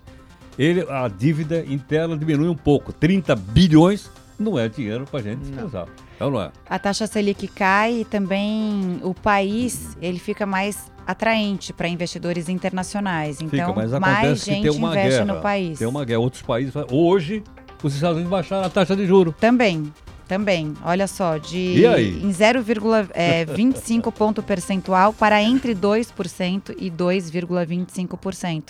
ele, 0.58 0.84
a 0.90 1.06
dívida 1.06 1.64
interna 1.68 2.18
diminui 2.18 2.48
um 2.48 2.56
pouco. 2.56 2.92
30 2.92 3.36
bilhões 3.36 4.10
não 4.36 4.58
é 4.58 4.68
dinheiro 4.68 5.04
para 5.08 5.20
a 5.20 5.22
gente 5.22 5.38
descansar. 5.38 5.86
Então 6.16 6.28
não 6.28 6.42
é. 6.42 6.50
A 6.68 6.76
taxa 6.76 7.06
Selic 7.06 7.46
cai 7.46 8.00
e 8.00 8.04
também 8.04 8.98
o 9.04 9.14
país 9.14 9.96
ele 10.02 10.18
fica 10.18 10.44
mais 10.44 10.90
atraente 11.06 11.72
para 11.72 11.86
investidores 11.86 12.48
internacionais. 12.48 13.40
Então, 13.40 13.72
Fica, 13.72 14.00
mais 14.00 14.44
gente 14.44 14.66
investe 14.66 15.08
guerra. 15.10 15.24
no 15.24 15.40
país. 15.40 15.78
Tem 15.78 15.86
uma 15.86 16.04
guerra. 16.04 16.18
Outros 16.18 16.42
países. 16.42 16.74
Hoje, 16.90 17.44
os 17.82 17.94
Estados 17.94 18.16
Unidos 18.16 18.30
baixaram 18.30 18.66
a 18.66 18.70
taxa 18.70 18.94
de 18.96 19.06
juros. 19.06 19.34
Também, 19.40 19.92
também. 20.28 20.74
Olha 20.84 21.06
só, 21.06 21.36
de 21.38 21.78
E 21.78 21.86
aí? 21.86 22.20
em 22.22 22.30
0,25 22.30 24.12
ponto 24.14 24.42
percentual 24.42 25.12
para 25.12 25.42
entre 25.42 25.74
2% 25.74 26.74
e 26.78 26.90
2,25%. 26.90 28.64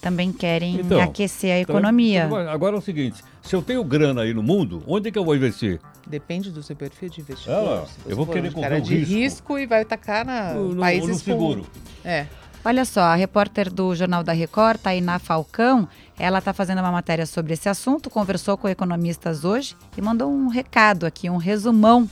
Também 0.00 0.32
querem 0.32 0.80
Então, 0.80 1.00
aquecer 1.00 1.54
a 1.54 1.60
Então, 1.60 1.76
economia. 1.76 2.28
Agora 2.50 2.74
é 2.74 2.78
o 2.78 2.82
seguinte: 2.82 3.22
se 3.40 3.54
eu 3.54 3.62
tenho 3.62 3.84
grana 3.84 4.22
aí 4.22 4.34
no 4.34 4.42
mundo, 4.42 4.82
onde 4.86 5.08
é 5.08 5.12
que 5.12 5.18
eu 5.18 5.24
vou 5.24 5.36
investir? 5.36 5.80
Depende 6.04 6.50
do 6.50 6.60
seu 6.60 6.74
perfil 6.74 7.08
de 7.08 7.20
investidor. 7.20 7.84
Ah, 7.86 7.88
eu 8.08 8.16
vou 8.16 8.26
querer 8.26 8.48
um 8.48 8.52
correr 8.52 8.68
cara 8.68 8.78
um 8.80 8.82
de 8.82 8.96
risco. 8.96 9.14
risco. 9.14 9.58
e 9.60 9.66
vai 9.66 9.84
tacar 9.84 10.26
na 10.26 10.54
No- 10.54 10.74
no- 10.74 10.80
países 10.80 11.08
no 11.08 11.14
com- 11.14 11.20
seguro. 11.20 11.66
É. 12.04 12.26
Olha 12.64 12.84
só, 12.84 13.00
a 13.00 13.16
repórter 13.16 13.72
do 13.72 13.92
Jornal 13.92 14.22
da 14.22 14.32
Record, 14.32 14.78
Tainá 14.78 15.18
Falcão, 15.18 15.88
ela 16.16 16.38
está 16.38 16.52
fazendo 16.52 16.78
uma 16.78 16.92
matéria 16.92 17.26
sobre 17.26 17.54
esse 17.54 17.68
assunto, 17.68 18.08
conversou 18.08 18.56
com 18.56 18.68
economistas 18.68 19.44
hoje 19.44 19.76
e 19.96 20.00
mandou 20.00 20.30
um 20.30 20.46
recado 20.46 21.04
aqui, 21.04 21.28
um 21.28 21.38
resumão 21.38 22.08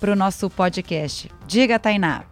para 0.00 0.10
o 0.10 0.16
nosso 0.16 0.50
podcast. 0.50 1.30
Diga, 1.46 1.78
Tainá. 1.78 2.24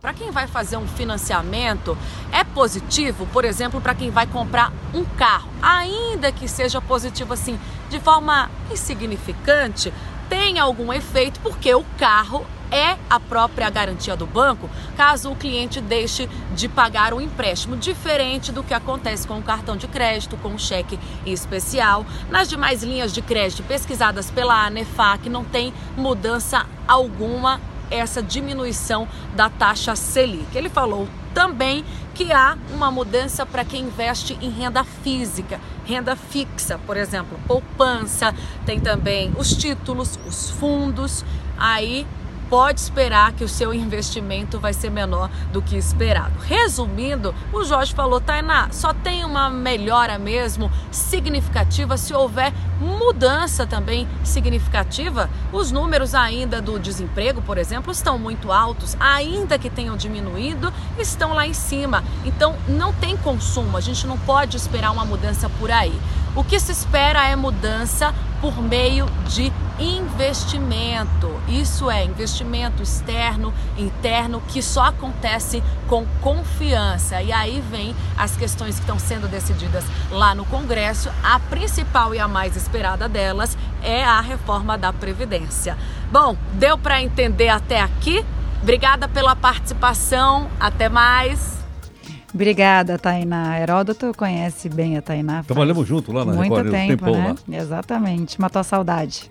Para 0.00 0.14
quem 0.14 0.30
vai 0.30 0.46
fazer 0.46 0.76
um 0.76 0.86
financiamento, 0.86 1.98
é 2.30 2.44
positivo, 2.44 3.26
por 3.32 3.44
exemplo, 3.44 3.80
para 3.80 3.92
quem 3.92 4.08
vai 4.08 4.28
comprar 4.28 4.72
um 4.94 5.04
carro, 5.04 5.50
ainda 5.60 6.30
que 6.30 6.46
seja 6.46 6.80
positivo 6.80 7.32
assim, 7.32 7.58
de 7.90 7.98
forma 7.98 8.48
insignificante, 8.70 9.92
tem 10.28 10.60
algum 10.60 10.92
efeito, 10.92 11.40
porque 11.40 11.74
o 11.74 11.84
carro 11.98 12.46
é 12.70 12.96
a 13.08 13.20
própria 13.20 13.70
garantia 13.70 14.16
do 14.16 14.26
banco, 14.26 14.68
caso 14.96 15.30
o 15.30 15.36
cliente 15.36 15.80
deixe 15.80 16.28
de 16.54 16.68
pagar 16.68 17.14
o 17.14 17.20
empréstimo, 17.20 17.76
diferente 17.76 18.52
do 18.52 18.62
que 18.62 18.74
acontece 18.74 19.26
com 19.26 19.38
o 19.38 19.42
cartão 19.42 19.76
de 19.76 19.86
crédito, 19.86 20.36
com 20.38 20.54
o 20.54 20.58
cheque 20.58 20.98
especial. 21.24 22.04
Nas 22.30 22.48
demais 22.48 22.82
linhas 22.82 23.12
de 23.12 23.22
crédito 23.22 23.62
pesquisadas 23.62 24.30
pela 24.30 24.66
ANEFAC, 24.66 25.28
não 25.28 25.44
tem 25.44 25.72
mudança 25.96 26.66
alguma 26.86 27.60
essa 27.90 28.22
diminuição 28.22 29.06
da 29.34 29.48
taxa 29.48 29.94
Selic. 29.94 30.56
Ele 30.56 30.68
falou 30.68 31.08
também 31.32 31.84
que 32.14 32.32
há 32.32 32.56
uma 32.72 32.90
mudança 32.90 33.44
para 33.44 33.64
quem 33.64 33.84
investe 33.84 34.38
em 34.40 34.50
renda 34.50 34.82
física, 34.82 35.60
renda 35.84 36.16
fixa, 36.16 36.80
por 36.86 36.96
exemplo, 36.96 37.38
poupança, 37.46 38.34
tem 38.64 38.80
também 38.80 39.32
os 39.38 39.54
títulos, 39.54 40.18
os 40.26 40.50
fundos. 40.50 41.24
Aí 41.58 42.06
pode 42.48 42.80
esperar 42.80 43.32
que 43.32 43.44
o 43.44 43.48
seu 43.48 43.74
investimento 43.74 44.58
vai 44.58 44.72
ser 44.72 44.90
menor 44.90 45.30
do 45.52 45.60
que 45.60 45.76
esperado. 45.76 46.32
Resumindo, 46.40 47.34
o 47.52 47.64
Jorge 47.64 47.94
falou, 47.94 48.20
Tainá, 48.20 48.68
só 48.70 48.92
tem 48.92 49.24
uma 49.24 49.50
melhora 49.50 50.18
mesmo 50.18 50.70
significativa 50.90 51.96
se 51.96 52.14
houver 52.14 52.52
mudança 52.80 53.66
também 53.66 54.06
significativa. 54.24 55.30
Os 55.52 55.70
números 55.70 56.14
ainda 56.14 56.60
do 56.60 56.78
desemprego, 56.78 57.42
por 57.42 57.58
exemplo, 57.58 57.92
estão 57.92 58.18
muito 58.18 58.52
altos, 58.52 58.96
ainda 59.00 59.58
que 59.58 59.70
tenham 59.70 59.96
diminuído, 59.96 60.72
estão 60.98 61.32
lá 61.32 61.46
em 61.46 61.54
cima. 61.54 62.04
Então 62.24 62.54
não 62.68 62.92
tem 62.92 63.16
consumo, 63.16 63.76
a 63.76 63.80
gente 63.80 64.06
não 64.06 64.18
pode 64.18 64.56
esperar 64.56 64.90
uma 64.90 65.04
mudança 65.04 65.48
por 65.58 65.70
aí. 65.70 65.98
O 66.36 66.44
que 66.44 66.60
se 66.60 66.70
espera 66.70 67.26
é 67.26 67.34
mudança 67.34 68.14
por 68.42 68.60
meio 68.60 69.06
de 69.26 69.50
investimento. 69.78 71.40
Isso 71.48 71.90
é 71.90 72.04
investimento 72.04 72.82
externo, 72.82 73.54
interno, 73.78 74.42
que 74.48 74.62
só 74.62 74.84
acontece 74.84 75.62
com 75.88 76.06
confiança. 76.20 77.22
E 77.22 77.32
aí 77.32 77.62
vem 77.70 77.96
as 78.18 78.36
questões 78.36 78.74
que 78.74 78.82
estão 78.82 78.98
sendo 78.98 79.26
decididas 79.26 79.84
lá 80.10 80.34
no 80.34 80.44
Congresso. 80.44 81.10
A 81.22 81.40
principal 81.40 82.14
e 82.14 82.18
a 82.18 82.28
mais 82.28 82.54
esperada 82.54 83.08
delas 83.08 83.56
é 83.82 84.04
a 84.04 84.20
reforma 84.20 84.76
da 84.76 84.92
Previdência. 84.92 85.78
Bom, 86.12 86.36
deu 86.52 86.76
para 86.76 87.02
entender 87.02 87.48
até 87.48 87.80
aqui? 87.80 88.22
Obrigada 88.60 89.08
pela 89.08 89.34
participação. 89.34 90.50
Até 90.60 90.90
mais. 90.90 91.65
Obrigada, 92.36 92.98
Tainá. 92.98 93.58
Heródoto 93.58 94.12
conhece 94.14 94.68
bem 94.68 94.98
a 94.98 95.00
Tainá. 95.00 95.42
Trabalhamos 95.42 95.88
junto 95.88 96.12
lá 96.12 96.22
na 96.22 96.34
Muito 96.34 96.54
Record, 96.54 96.70
tempo, 96.70 97.06
tempão 97.06 97.14
né? 97.14 97.34
lá. 97.48 97.56
Exatamente, 97.56 98.38
matou 98.38 98.60
a 98.60 98.62
saudade. 98.62 99.30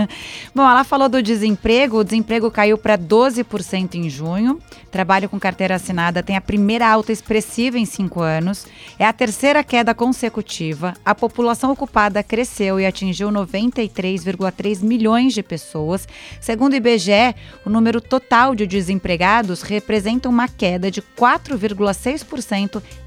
Bom, 0.54 0.62
ela 0.62 0.82
falou 0.82 1.06
do 1.06 1.22
desemprego. 1.22 1.98
O 1.98 2.04
desemprego 2.04 2.50
caiu 2.50 2.78
para 2.78 2.96
12% 2.96 3.96
em 3.96 4.08
junho. 4.08 4.58
Trabalho 4.90 5.28
com 5.28 5.38
carteira 5.38 5.74
assinada 5.74 6.22
tem 6.22 6.34
a 6.34 6.40
primeira 6.40 6.88
alta 6.88 7.12
expressiva 7.12 7.78
em 7.78 7.84
cinco 7.84 8.22
anos. 8.22 8.66
É 8.98 9.04
a 9.04 9.12
terceira 9.12 9.62
queda 9.62 9.94
consecutiva. 9.94 10.94
A 11.04 11.14
população 11.14 11.72
ocupada 11.72 12.22
cresceu 12.22 12.80
e 12.80 12.86
atingiu 12.86 13.28
93,3 13.28 14.82
milhões 14.82 15.34
de 15.34 15.42
pessoas. 15.42 16.08
Segundo 16.40 16.72
o 16.72 16.76
IBGE, 16.76 17.34
o 17.66 17.68
número 17.68 18.00
total 18.00 18.54
de 18.54 18.66
desempregados 18.66 19.60
representa 19.60 20.26
uma 20.26 20.48
queda 20.48 20.90
de 20.90 21.02
4,6% 21.02 22.45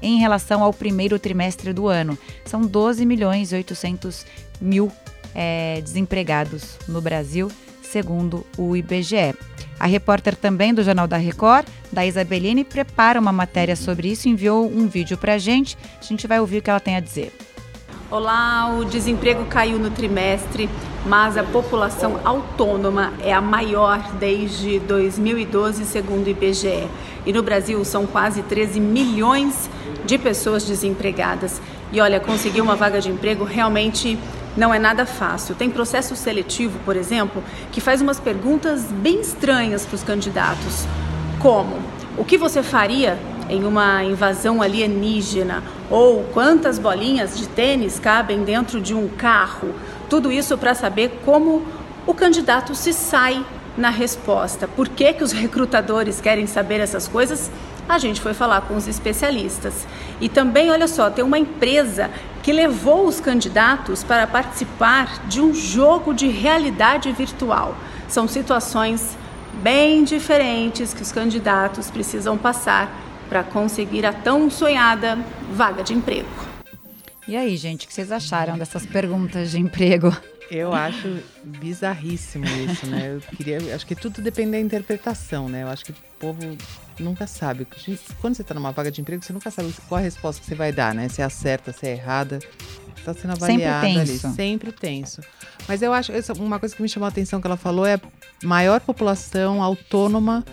em 0.02 0.18
relação 0.18 0.62
ao 0.62 0.72
primeiro 0.72 1.18
trimestre 1.18 1.72
do 1.72 1.88
ano. 1.88 2.18
São 2.44 2.62
12 2.62 3.04
milhões 3.06 3.52
e 3.52 3.56
800 3.56 4.26
mil 4.60 4.90
é, 5.34 5.80
desempregados 5.82 6.76
no 6.86 7.00
Brasil, 7.00 7.50
segundo 7.82 8.46
o 8.56 8.76
IBGE. 8.76 9.34
A 9.78 9.86
repórter 9.86 10.36
também 10.36 10.74
do 10.74 10.82
Jornal 10.82 11.08
da 11.08 11.16
Record, 11.16 11.66
da 11.90 12.04
Isabelline, 12.04 12.64
prepara 12.64 13.18
uma 13.18 13.32
matéria 13.32 13.74
sobre 13.74 14.08
isso, 14.08 14.28
enviou 14.28 14.70
um 14.70 14.86
vídeo 14.86 15.16
para 15.16 15.34
a 15.34 15.38
gente. 15.38 15.76
A 15.98 16.04
gente 16.04 16.26
vai 16.26 16.38
ouvir 16.38 16.58
o 16.58 16.62
que 16.62 16.68
ela 16.68 16.80
tem 16.80 16.96
a 16.96 17.00
dizer. 17.00 17.32
Olá, 18.10 18.76
o 18.76 18.84
desemprego 18.84 19.46
caiu 19.46 19.78
no 19.78 19.90
trimestre, 19.90 20.68
mas 21.06 21.36
a 21.36 21.42
população 21.42 22.20
autônoma 22.24 23.12
é 23.22 23.32
a 23.32 23.40
maior 23.40 24.12
desde 24.18 24.78
2012, 24.80 25.84
segundo 25.84 26.26
o 26.26 26.30
IBGE. 26.30 26.88
E 27.24 27.32
no 27.32 27.42
Brasil 27.42 27.84
são 27.84 28.06
quase 28.06 28.42
13 28.42 28.80
milhões 28.80 29.68
de 30.04 30.18
pessoas 30.18 30.64
desempregadas. 30.64 31.60
E 31.92 32.00
olha, 32.00 32.20
conseguir 32.20 32.60
uma 32.60 32.76
vaga 32.76 33.00
de 33.00 33.10
emprego 33.10 33.44
realmente 33.44 34.18
não 34.56 34.74
é 34.74 34.78
nada 34.78 35.06
fácil. 35.06 35.54
Tem 35.54 35.70
processo 35.70 36.14
seletivo, 36.16 36.78
por 36.84 36.96
exemplo, 36.96 37.42
que 37.72 37.80
faz 37.80 38.00
umas 38.00 38.20
perguntas 38.20 38.84
bem 38.84 39.20
estranhas 39.20 39.86
para 39.86 39.94
os 39.94 40.02
candidatos, 40.02 40.86
como 41.38 41.78
o 42.18 42.24
que 42.24 42.36
você 42.36 42.62
faria 42.62 43.18
em 43.48 43.64
uma 43.64 44.04
invasão 44.04 44.62
alienígena? 44.62 45.62
Ou 45.90 46.24
quantas 46.32 46.78
bolinhas 46.78 47.36
de 47.36 47.48
tênis 47.48 47.98
cabem 47.98 48.44
dentro 48.44 48.80
de 48.80 48.94
um 48.94 49.08
carro? 49.08 49.74
Tudo 50.10 50.32
isso 50.32 50.58
para 50.58 50.74
saber 50.74 51.20
como 51.24 51.64
o 52.04 52.12
candidato 52.12 52.74
se 52.74 52.92
sai 52.92 53.46
na 53.78 53.90
resposta. 53.90 54.66
Por 54.66 54.88
que, 54.88 55.12
que 55.12 55.22
os 55.22 55.30
recrutadores 55.30 56.20
querem 56.20 56.48
saber 56.48 56.80
essas 56.80 57.06
coisas? 57.06 57.48
A 57.88 57.96
gente 57.96 58.20
foi 58.20 58.34
falar 58.34 58.62
com 58.62 58.74
os 58.74 58.88
especialistas. 58.88 59.86
E 60.20 60.28
também, 60.28 60.68
olha 60.68 60.88
só, 60.88 61.08
tem 61.10 61.24
uma 61.24 61.38
empresa 61.38 62.10
que 62.42 62.52
levou 62.52 63.06
os 63.06 63.20
candidatos 63.20 64.02
para 64.02 64.26
participar 64.26 65.28
de 65.28 65.40
um 65.40 65.54
jogo 65.54 66.12
de 66.12 66.26
realidade 66.26 67.12
virtual. 67.12 67.76
São 68.08 68.26
situações 68.26 69.16
bem 69.62 70.02
diferentes 70.02 70.92
que 70.92 71.02
os 71.02 71.12
candidatos 71.12 71.88
precisam 71.88 72.36
passar 72.36 72.90
para 73.28 73.44
conseguir 73.44 74.04
a 74.04 74.12
tão 74.12 74.50
sonhada 74.50 75.16
vaga 75.52 75.84
de 75.84 75.94
emprego. 75.94 76.49
E 77.28 77.36
aí, 77.36 77.56
gente, 77.56 77.84
o 77.84 77.88
que 77.88 77.94
vocês 77.94 78.10
acharam 78.10 78.58
dessas 78.58 78.84
perguntas 78.86 79.50
de 79.50 79.58
emprego? 79.58 80.14
Eu 80.50 80.74
acho 80.74 81.18
bizarríssimo 81.44 82.44
isso, 82.44 82.84
né? 82.86 83.14
Eu 83.14 83.36
queria, 83.36 83.74
acho 83.74 83.86
que 83.86 83.94
tudo 83.94 84.20
depende 84.20 84.50
da 84.52 84.58
interpretação, 84.58 85.48
né? 85.48 85.62
Eu 85.62 85.68
acho 85.68 85.84
que 85.84 85.92
o 85.92 85.96
povo 86.18 86.40
nunca 86.98 87.24
sabe. 87.26 87.66
Quando 88.20 88.34
você 88.34 88.42
está 88.42 88.52
numa 88.52 88.72
vaga 88.72 88.90
de 88.90 89.00
emprego, 89.00 89.22
você 89.22 89.32
nunca 89.32 89.48
sabe 89.50 89.72
qual 89.88 90.00
a 90.00 90.02
resposta 90.02 90.40
que 90.40 90.46
você 90.48 90.56
vai 90.56 90.72
dar, 90.72 90.92
né? 90.92 91.08
Se 91.08 91.22
é 91.22 91.28
certa, 91.28 91.72
se 91.72 91.86
é 91.86 91.92
errada. 91.92 92.40
está 92.96 93.14
sendo 93.14 93.38
Sempre 93.38 93.64
avaliado 93.64 93.86
ali, 93.86 94.18
tenso. 94.18 94.34
sempre 94.34 94.72
tenso. 94.72 95.20
Mas 95.68 95.82
eu 95.82 95.92
acho, 95.92 96.12
uma 96.38 96.58
coisa 96.58 96.74
que 96.74 96.82
me 96.82 96.88
chamou 96.88 97.06
a 97.06 97.10
atenção 97.10 97.40
que 97.40 97.46
ela 97.46 97.56
falou 97.56 97.86
é 97.86 97.94
a 97.94 98.00
maior 98.42 98.80
população 98.80 99.62
autônoma 99.62 100.44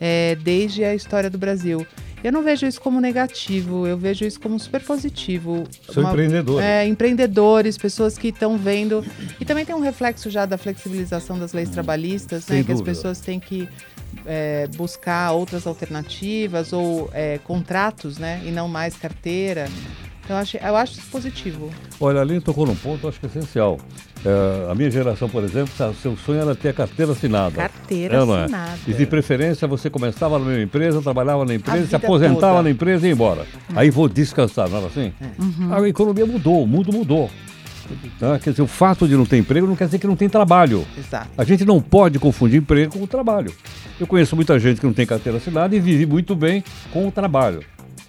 é, 0.00 0.34
desde 0.36 0.82
a 0.82 0.96
história 0.96 1.30
do 1.30 1.38
Brasil. 1.38 1.86
Eu 2.22 2.32
não 2.32 2.42
vejo 2.42 2.66
isso 2.66 2.80
como 2.80 3.00
negativo, 3.00 3.86
eu 3.86 3.96
vejo 3.96 4.24
isso 4.24 4.40
como 4.40 4.58
super 4.58 4.82
positivo. 4.82 5.64
São 5.92 6.02
Uma- 6.02 6.10
empreendedores. 6.10 6.64
É, 6.66 6.86
empreendedores, 6.86 7.78
pessoas 7.78 8.18
que 8.18 8.28
estão 8.28 8.58
vendo. 8.58 9.04
E 9.40 9.44
também 9.44 9.64
tem 9.64 9.74
um 9.74 9.80
reflexo 9.80 10.28
já 10.28 10.44
da 10.44 10.58
flexibilização 10.58 11.38
das 11.38 11.52
leis 11.52 11.70
trabalhistas, 11.70 12.44
Sem 12.44 12.58
né? 12.58 12.64
Que 12.64 12.72
as 12.72 12.78
dúvida. 12.78 12.96
pessoas 12.96 13.20
têm 13.20 13.38
que 13.38 13.68
é, 14.26 14.66
buscar 14.76 15.32
outras 15.32 15.66
alternativas 15.66 16.72
ou 16.72 17.08
é, 17.12 17.38
contratos, 17.44 18.18
né? 18.18 18.42
E 18.44 18.50
não 18.50 18.66
mais 18.68 18.96
carteira. 18.96 19.68
Então, 20.24 20.36
eu 20.36 20.42
acho, 20.42 20.56
eu 20.58 20.76
acho 20.76 20.92
isso 20.98 21.08
positivo. 21.10 21.70
Olha, 22.00 22.20
ali 22.20 22.38
tocou 22.40 22.66
num 22.66 22.76
ponto, 22.76 23.08
acho 23.08 23.18
que 23.18 23.26
é 23.26 23.28
essencial. 23.30 23.78
É, 24.24 24.70
a 24.70 24.74
minha 24.74 24.90
geração, 24.90 25.28
por 25.28 25.44
exemplo, 25.44 25.70
sa- 25.76 25.92
seu 25.94 26.16
sonho 26.16 26.40
era 26.40 26.54
ter 26.54 26.70
a 26.70 26.72
carteira 26.72 27.12
assinada. 27.12 27.54
Carteira 27.54 28.16
É 28.16 28.20
ou 28.20 28.26
não 28.26 28.36
é? 28.36 28.44
assinada. 28.44 28.78
E 28.86 28.92
de 28.92 29.06
preferência 29.06 29.66
você 29.68 29.88
começava 29.88 30.38
na 30.38 30.44
mesma 30.44 30.62
empresa, 30.64 31.00
trabalhava 31.00 31.44
na 31.44 31.54
empresa, 31.54 31.86
se 31.86 31.94
aposentava 31.94 32.40
toda. 32.56 32.62
na 32.64 32.70
empresa 32.70 33.06
e 33.06 33.10
ia 33.10 33.12
embora. 33.14 33.46
Aí 33.76 33.90
vou 33.90 34.08
descansar, 34.08 34.68
não 34.68 34.78
era 34.78 34.86
assim? 34.88 35.12
A 35.70 35.88
economia 35.88 36.26
mudou, 36.26 36.62
o 36.64 36.66
mundo 36.66 36.92
mudou. 36.92 37.30
Tá? 38.18 38.38
Quer 38.38 38.50
dizer, 38.50 38.62
o 38.62 38.66
fato 38.66 39.08
de 39.08 39.16
não 39.16 39.24
ter 39.24 39.38
emprego 39.38 39.66
não 39.66 39.74
quer 39.76 39.86
dizer 39.86 39.98
que 39.98 40.06
não 40.06 40.16
tem 40.16 40.28
trabalho. 40.28 40.84
Exato. 40.98 41.28
A 41.38 41.44
gente 41.44 41.64
não 41.64 41.80
pode 41.80 42.18
confundir 42.18 42.58
emprego 42.60 42.92
com 42.98 43.04
o 43.04 43.06
trabalho. 43.06 43.50
Eu 43.98 44.06
conheço 44.06 44.36
muita 44.36 44.58
gente 44.58 44.78
que 44.80 44.86
não 44.86 44.92
tem 44.92 45.06
carteira 45.06 45.38
assinada 45.38 45.74
e 45.74 45.80
vive 45.80 46.04
muito 46.04 46.34
bem 46.34 46.62
com 46.92 47.08
o 47.08 47.10
trabalho. 47.10 47.60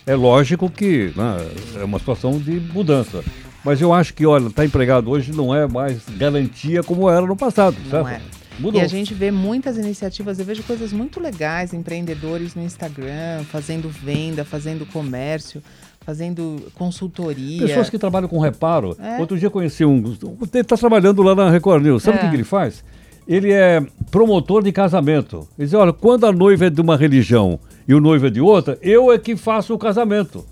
É 0.05 0.15
lógico 0.15 0.69
que 0.69 1.13
né, 1.15 1.37
é 1.79 1.83
uma 1.83 1.97
situação 1.99 2.37
de 2.39 2.59
mudança. 2.59 3.23
Mas 3.63 3.81
eu 3.81 3.93
acho 3.93 4.13
que, 4.13 4.25
olha, 4.25 4.47
estar 4.47 4.63
empregado 4.65 5.09
hoje 5.09 5.31
não 5.33 5.53
é 5.53 5.67
mais 5.67 6.01
garantia 6.17 6.81
como 6.83 7.09
era 7.09 7.21
no 7.25 7.35
passado, 7.35 7.75
Não 7.83 7.91
certo? 7.91 8.07
é. 8.09 8.21
Mudou. 8.59 8.81
E 8.81 8.83
a 8.83 8.87
gente 8.87 9.13
vê 9.13 9.31
muitas 9.31 9.77
iniciativas, 9.77 10.37
eu 10.37 10.43
vejo 10.43 10.63
coisas 10.63 10.91
muito 10.91 11.17
legais, 11.21 11.73
empreendedores 11.73 12.55
no 12.55 12.61
Instagram, 12.61 13.43
fazendo 13.49 13.87
venda, 13.89 14.43
fazendo 14.43 14.85
comércio, 14.85 15.63
fazendo 16.01 16.69
consultoria. 16.73 17.65
Pessoas 17.65 17.89
que 17.89 17.97
trabalham 17.97 18.27
com 18.27 18.37
reparo. 18.39 18.97
É. 18.99 19.17
Outro 19.17 19.37
dia 19.37 19.47
eu 19.47 19.51
conheci 19.51 19.85
um. 19.85 19.97
Ele 19.99 20.61
está 20.61 20.75
trabalhando 20.75 21.21
lá 21.23 21.33
na 21.35 21.49
Record 21.49 21.83
News. 21.83 22.03
Sabe 22.03 22.17
o 22.17 22.19
É. 22.19 22.23
que, 22.23 22.29
que 22.31 22.35
ele 22.35 22.43
faz? 22.43 22.83
Ele 23.25 23.51
é 23.53 23.81
promotor 24.11 24.61
de 24.61 24.73
casamento. 24.73 25.47
Ele 25.57 25.65
diz: 25.65 25.73
olha, 25.73 25.93
quando 25.93 26.25
a 26.25 26.31
noiva 26.31 26.65
é 26.65 26.69
de 26.69 26.81
uma 26.81 26.97
religião 26.97 27.57
e 27.87 27.93
o 27.93 28.01
noivo 28.01 28.27
é 28.27 28.29
de 28.29 28.41
outra, 28.41 28.77
eu 28.81 29.09
é 29.09 29.17
que 29.17 29.37
faço 29.37 29.73
o 29.73 29.77
casamento. 29.77 30.45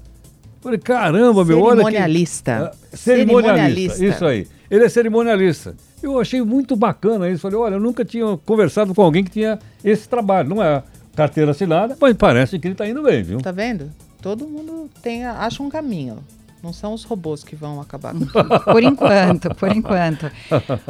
Falei, 0.62 0.80
caramba, 0.80 1.46
meu, 1.46 1.58
olha. 1.62 1.78
que- 1.78 1.84
Cerimonialista. 1.84 2.52
É, 2.94 2.96
cerimonialista. 2.98 3.96
Cerimonialista. 3.96 4.06
Isso 4.06 4.26
aí. 4.26 4.48
Ele 4.70 4.84
é 4.84 4.90
cerimonialista. 4.90 5.76
Eu 6.04 6.20
achei 6.20 6.42
muito 6.42 6.76
bacana 6.76 7.30
isso. 7.30 7.42
Falei, 7.42 7.58
olha, 7.58 7.76
eu 7.76 7.80
nunca 7.80 8.04
tinha 8.04 8.38
conversado 8.46 8.94
com 8.94 9.02
alguém 9.02 9.24
que 9.24 9.32
tinha 9.32 9.58
esse 9.84 10.08
trabalho. 10.10 10.50
Não 10.50 10.62
é 10.64 10.84
carteira 11.16 11.52
assinada, 11.52 11.96
mas 12.00 12.16
parece 12.16 12.60
que 12.60 12.68
ele 12.68 12.74
está 12.74 12.88
indo 12.88 13.02
bem, 13.02 13.24
viu? 13.24 13.40
Tá 13.40 13.52
vendo? 13.52 13.90
Todo 14.22 14.46
mundo 14.48 14.90
tem, 15.02 15.26
acha 15.26 15.64
um 15.64 15.70
caminho. 15.70 16.18
Não 16.64 16.74
são 16.74 16.94
os 16.94 17.04
robôs 17.04 17.44
que 17.44 17.56
vão 17.56 17.80
acabar 17.80 18.14
com 18.18 18.26
tudo. 18.26 18.60
Por 18.62 18.84
enquanto, 18.84 19.54
por 19.56 19.76
enquanto. 19.76 20.32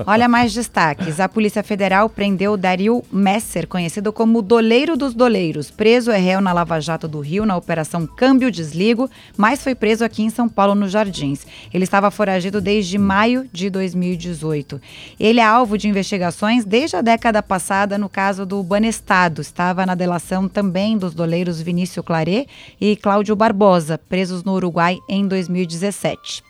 Olha 0.06 0.28
mais 0.28 0.54
destaques. 0.54 1.20
A 1.20 1.28
Polícia 1.28 1.62
Federal 1.62 2.10
prendeu 2.10 2.56
Dario 2.56 3.04
Messer, 3.12 3.68
conhecido 3.68 4.14
como 4.14 4.40
o 4.40 4.42
Doleiro 4.42 4.96
dos 4.96 5.14
Doleiros. 5.14 5.70
Preso 5.70 6.10
é 6.12 6.18
réu 6.18 6.40
na 6.40 6.54
Lava 6.54 6.80
Jato 6.80 7.08
do 7.08 7.20
Rio, 7.20 7.46
na 7.46 7.58
Operação 7.58 8.08
Câmbio 8.08 8.50
Desligo, 8.50 9.10
mas 9.36 9.62
foi 9.62 9.76
preso 9.76 10.06
aqui 10.06 10.24
em 10.24 10.30
São 10.30 10.48
Paulo, 10.48 10.74
nos 10.74 10.92
Jardins. 10.92 11.46
Ele 11.74 11.84
estava 11.84 12.10
foragido 12.10 12.62
desde 12.62 12.98
maio 12.98 13.48
de 13.52 13.70
2018. 13.70 14.82
Ele 15.20 15.40
é 15.40 15.44
alvo 15.44 15.78
de 15.78 15.88
investigações 15.88 16.64
desde 16.64 16.96
a 16.96 17.02
década 17.02 17.44
passada 17.44 17.98
no 17.98 18.08
caso 18.08 18.46
do 18.46 18.64
Banestado. 18.64 19.42
Estava 19.42 19.86
na 19.86 19.96
delação 19.96 20.48
também 20.48 20.98
dos 20.98 21.14
doleiros 21.14 21.62
Vinícius 21.62 22.06
Claret 22.06 22.48
e 22.80 22.96
Cláudio 22.96 23.36
Barbosa, 23.36 23.98
presos 23.98 24.44
no 24.44 24.54
Uruguai 24.54 24.98
em 25.10 25.28
2017. 25.66 26.44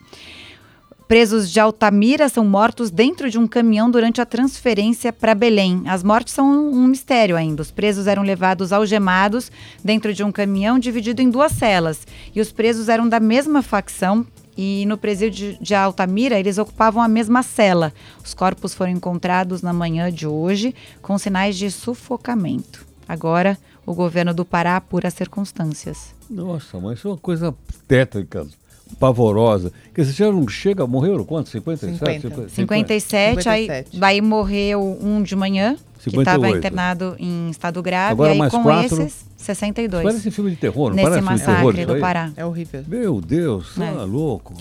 Presos 1.08 1.50
de 1.50 1.58
Altamira 1.58 2.28
são 2.28 2.44
mortos 2.44 2.92
dentro 2.92 3.30
de 3.30 3.40
um 3.40 3.48
caminhão 3.48 3.90
durante 3.90 4.20
a 4.20 4.26
transferência 4.26 5.14
para 5.14 5.34
Belém. 5.34 5.84
As 5.88 6.04
mortes 6.04 6.34
são 6.34 6.70
um 6.70 6.86
mistério 6.86 7.38
ainda. 7.38 7.62
Os 7.62 7.72
presos 7.72 8.08
eram 8.08 8.24
levados 8.24 8.74
algemados 8.74 9.50
dentro 9.82 10.14
de 10.14 10.22
um 10.22 10.34
caminhão 10.34 10.78
dividido 10.78 11.22
em 11.22 11.30
duas 11.30 11.54
celas. 11.54 12.06
E 12.36 12.42
os 12.42 12.52
presos 12.52 12.90
eram 12.90 13.08
da 13.08 13.22
mesma 13.22 13.62
facção. 13.62 14.28
E 14.58 14.86
no 14.86 14.98
presídio 14.98 15.58
de 15.62 15.74
Altamira, 15.74 16.38
eles 16.38 16.58
ocupavam 16.58 17.02
a 17.02 17.08
mesma 17.08 17.42
cela. 17.42 17.94
Os 18.22 18.34
corpos 18.34 18.74
foram 18.74 18.92
encontrados 18.92 19.62
na 19.62 19.72
manhã 19.72 20.12
de 20.12 20.28
hoje 20.28 20.76
com 21.02 21.18
sinais 21.18 21.56
de 21.56 21.72
sufocamento. 21.72 22.86
Agora, 23.08 23.58
o 23.86 23.94
governo 23.94 24.34
do 24.34 24.44
Pará 24.44 24.76
apura 24.76 25.08
as 25.08 25.14
circunstâncias. 25.14 26.14
Nossa, 26.30 26.78
mas 26.82 27.00
isso 27.00 27.08
é 27.08 27.12
uma 27.12 27.18
coisa 27.18 27.56
tétrica, 27.88 28.46
pavorosa. 28.96 29.72
Que 29.94 30.04
você 30.04 30.12
já 30.12 30.32
não 30.32 30.48
chega, 30.48 30.86
morreram 30.88 31.24
quanto? 31.24 31.50
57? 31.50 32.22
50. 32.22 32.50
57, 32.50 33.50
aí 33.50 33.62
57. 33.64 34.00
daí 34.00 34.22
morreu 34.22 34.98
um 35.02 35.22
de 35.22 35.36
manhã, 35.36 35.76
que 35.98 36.10
58. 36.12 36.20
estava 36.30 36.58
internado 36.58 37.16
em 37.20 37.50
estado 37.50 37.82
grave, 37.82 38.12
Agora 38.14 38.30
e 38.30 38.34
aí 38.34 38.40
mais 38.40 38.52
com 38.52 38.64
quatro. 38.64 39.02
esses, 39.02 39.26
62. 39.38 40.04
Parece 40.04 40.32
filme 40.32 40.52
de 40.52 40.58
terror, 40.58 40.90
não 40.90 40.96
nesse 40.96 41.10
parece 41.10 41.22
filme 41.26 41.40
de 41.40 41.46
terror 41.46 41.58
massacre 41.64 41.86
do 41.86 41.94
aí? 41.94 42.02
Pará. 42.02 42.32
É 42.36 42.46
horrível. 42.46 42.84
Meu 42.88 43.22
Deus, 43.22 43.76
tá 43.76 43.86
É. 43.86 43.92
louco. 44.06 44.54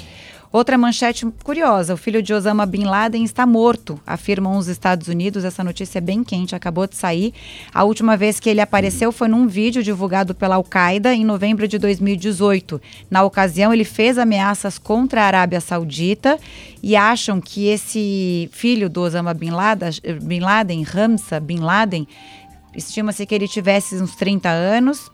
Outra 0.53 0.79
manchete 0.79 1.27
curiosa: 1.43 1.95
o 1.95 1.97
filho 1.97 2.23
de 2.23 2.33
Osama 2.33 2.65
Bin 2.65 2.85
Laden 2.85 3.25
está 3.25 3.47
morto, 3.47 4.01
afirmam 4.07 4.57
os 4.57 4.69
Estados 4.69 5.09
Unidos. 5.09 5.45
Essa 5.45 5.65
notícia 5.65 5.99
é 5.99 6.01
bem 6.01 6.23
quente, 6.23 6.55
acabou 6.55 6.87
de 6.87 6.97
sair. 6.97 7.35
A 7.73 7.85
última 7.85 8.17
vez 8.17 8.41
que 8.41 8.49
ele 8.49 8.61
apareceu 8.61 9.13
foi 9.13 9.29
num 9.29 9.47
vídeo 9.47 9.83
divulgado 9.83 10.35
pela 10.35 10.55
Al-Qaeda 10.57 11.15
em 11.15 11.25
novembro 11.25 11.67
de 11.67 11.79
2018. 11.79 12.81
Na 13.11 13.23
ocasião, 13.23 13.73
ele 13.73 13.85
fez 13.85 14.19
ameaças 14.19 14.79
contra 14.79 15.23
a 15.23 15.27
Arábia 15.27 15.61
Saudita 15.61 16.39
e 16.83 16.97
acham 16.97 17.41
que 17.41 17.67
esse 17.67 18.49
filho 18.53 18.89
do 18.89 19.01
Osama 19.01 19.35
Bin 19.35 19.51
Laden, 19.51 19.91
Bin 20.23 20.41
Laden 20.41 20.83
Ramsa 20.83 21.41
Bin 21.41 21.59
Laden, 21.59 22.07
estima-se 22.75 23.27
que 23.27 23.35
ele 23.35 23.49
tivesse 23.49 23.97
uns 23.97 24.15
30 24.15 24.49
anos 24.49 25.11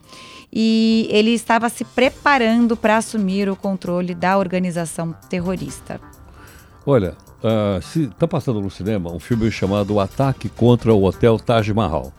e 0.52 1.08
ele 1.10 1.30
estava 1.30 1.68
se 1.68 1.84
preparando 1.84 2.76
para 2.76 2.98
assumir 2.98 3.48
o 3.48 3.56
controle 3.56 4.14
da 4.14 4.36
organização 4.36 5.14
terrorista. 5.30 6.00
Olha, 6.84 7.16
ah, 7.42 7.80
se 7.80 8.06
tá 8.18 8.28
passando 8.28 8.60
no 8.60 8.70
cinema 8.70 9.10
um 9.10 9.18
filme 9.18 9.50
chamado 9.50 9.94
O 9.94 10.00
Ataque 10.00 10.48
contra 10.48 10.92
o 10.92 11.04
Hotel 11.04 11.38
Taj 11.38 11.72
Mahal. 11.72 12.12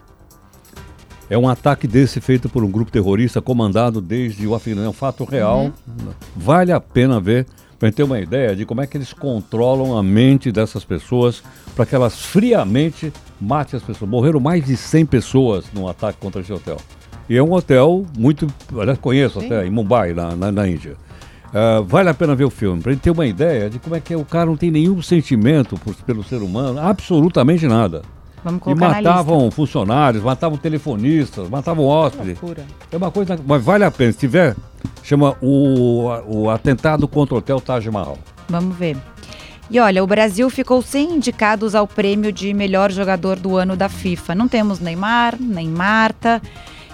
É 1.29 1.37
um 1.37 1.47
ataque 1.47 1.87
desse 1.87 2.19
feito 2.19 2.49
por 2.49 2.63
um 2.63 2.69
grupo 2.69 2.91
terrorista 2.91 3.41
comandado 3.41 4.01
desde 4.01 4.45
o 4.45 4.53
Afeganistão. 4.53 4.87
É 4.87 4.89
um 4.89 4.93
fato 4.93 5.23
real. 5.23 5.71
Vale 6.35 6.71
a 6.71 6.79
pena 6.79 7.19
ver 7.19 7.47
para 7.79 7.91
ter 7.91 8.03
uma 8.03 8.19
ideia 8.19 8.55
de 8.55 8.65
como 8.65 8.81
é 8.81 8.87
que 8.87 8.97
eles 8.97 9.13
controlam 9.13 9.97
a 9.97 10.03
mente 10.03 10.51
dessas 10.51 10.83
pessoas 10.83 11.41
para 11.75 11.85
que 11.85 11.95
elas 11.95 12.19
friamente 12.21 13.11
matem 13.39 13.77
as 13.77 13.83
pessoas. 13.83 14.09
Morreram 14.09 14.39
mais 14.39 14.65
de 14.65 14.75
100 14.75 15.05
pessoas 15.05 15.65
num 15.73 15.87
ataque 15.87 16.19
contra 16.19 16.41
esse 16.41 16.51
hotel. 16.51 16.77
E 17.29 17.37
é 17.37 17.41
um 17.43 17.53
hotel 17.53 18.05
muito. 18.17 18.47
Aliás, 18.77 18.97
conheço 18.99 19.39
Sim. 19.39 19.45
até, 19.47 19.65
em 19.65 19.69
Mumbai, 19.69 20.13
na, 20.13 20.35
na, 20.35 20.51
na 20.51 20.67
Índia. 20.67 20.95
Ah, 21.53 21.81
vale 21.85 22.09
a 22.09 22.13
pena 22.13 22.35
ver 22.35 22.45
o 22.45 22.49
filme, 22.49 22.81
para 22.81 22.91
gente 22.91 23.01
ter 23.01 23.11
uma 23.11 23.25
ideia 23.27 23.69
de 23.69 23.77
como 23.77 23.95
é 23.95 23.99
que 23.99 24.13
é. 24.13 24.17
o 24.17 24.25
cara 24.25 24.47
não 24.47 24.57
tem 24.57 24.71
nenhum 24.71 25.01
sentimento 25.01 25.77
por- 25.77 25.93
pelo 25.95 26.23
ser 26.23 26.41
humano, 26.41 26.79
absolutamente 26.79 27.67
nada. 27.67 28.01
Vamos 28.43 28.61
E 28.67 28.75
matavam 28.75 29.49
funcionários, 29.51 30.21
matavam 30.21 30.57
telefonistas, 30.57 31.47
matavam 31.47 31.85
hóspedes. 31.85 32.37
É 32.91 32.97
uma 32.97 33.09
coisa, 33.09 33.39
mas 33.47 33.63
vale 33.63 33.85
a 33.85 33.91
pena. 33.91 34.11
Se 34.11 34.17
tiver, 34.17 34.53
chama 35.01 35.35
o, 35.41 36.09
o 36.27 36.49
atentado 36.49 37.07
contra 37.07 37.35
o 37.35 37.37
Hotel 37.37 37.61
Taj 37.61 37.89
Mahal. 37.89 38.17
Vamos 38.49 38.75
ver. 38.75 38.97
E 39.71 39.79
olha, 39.79 40.03
o 40.03 40.07
Brasil 40.07 40.49
ficou 40.49 40.81
sem 40.81 41.15
indicados 41.15 41.73
ao 41.73 41.87
prêmio 41.87 42.33
de 42.33 42.53
melhor 42.53 42.91
jogador 42.91 43.39
do 43.39 43.55
ano 43.55 43.77
da 43.77 43.87
FIFA. 43.87 44.35
Não 44.35 44.47
temos 44.49 44.79
Neymar, 44.81 45.37
nem 45.39 45.69
Marta. 45.69 46.41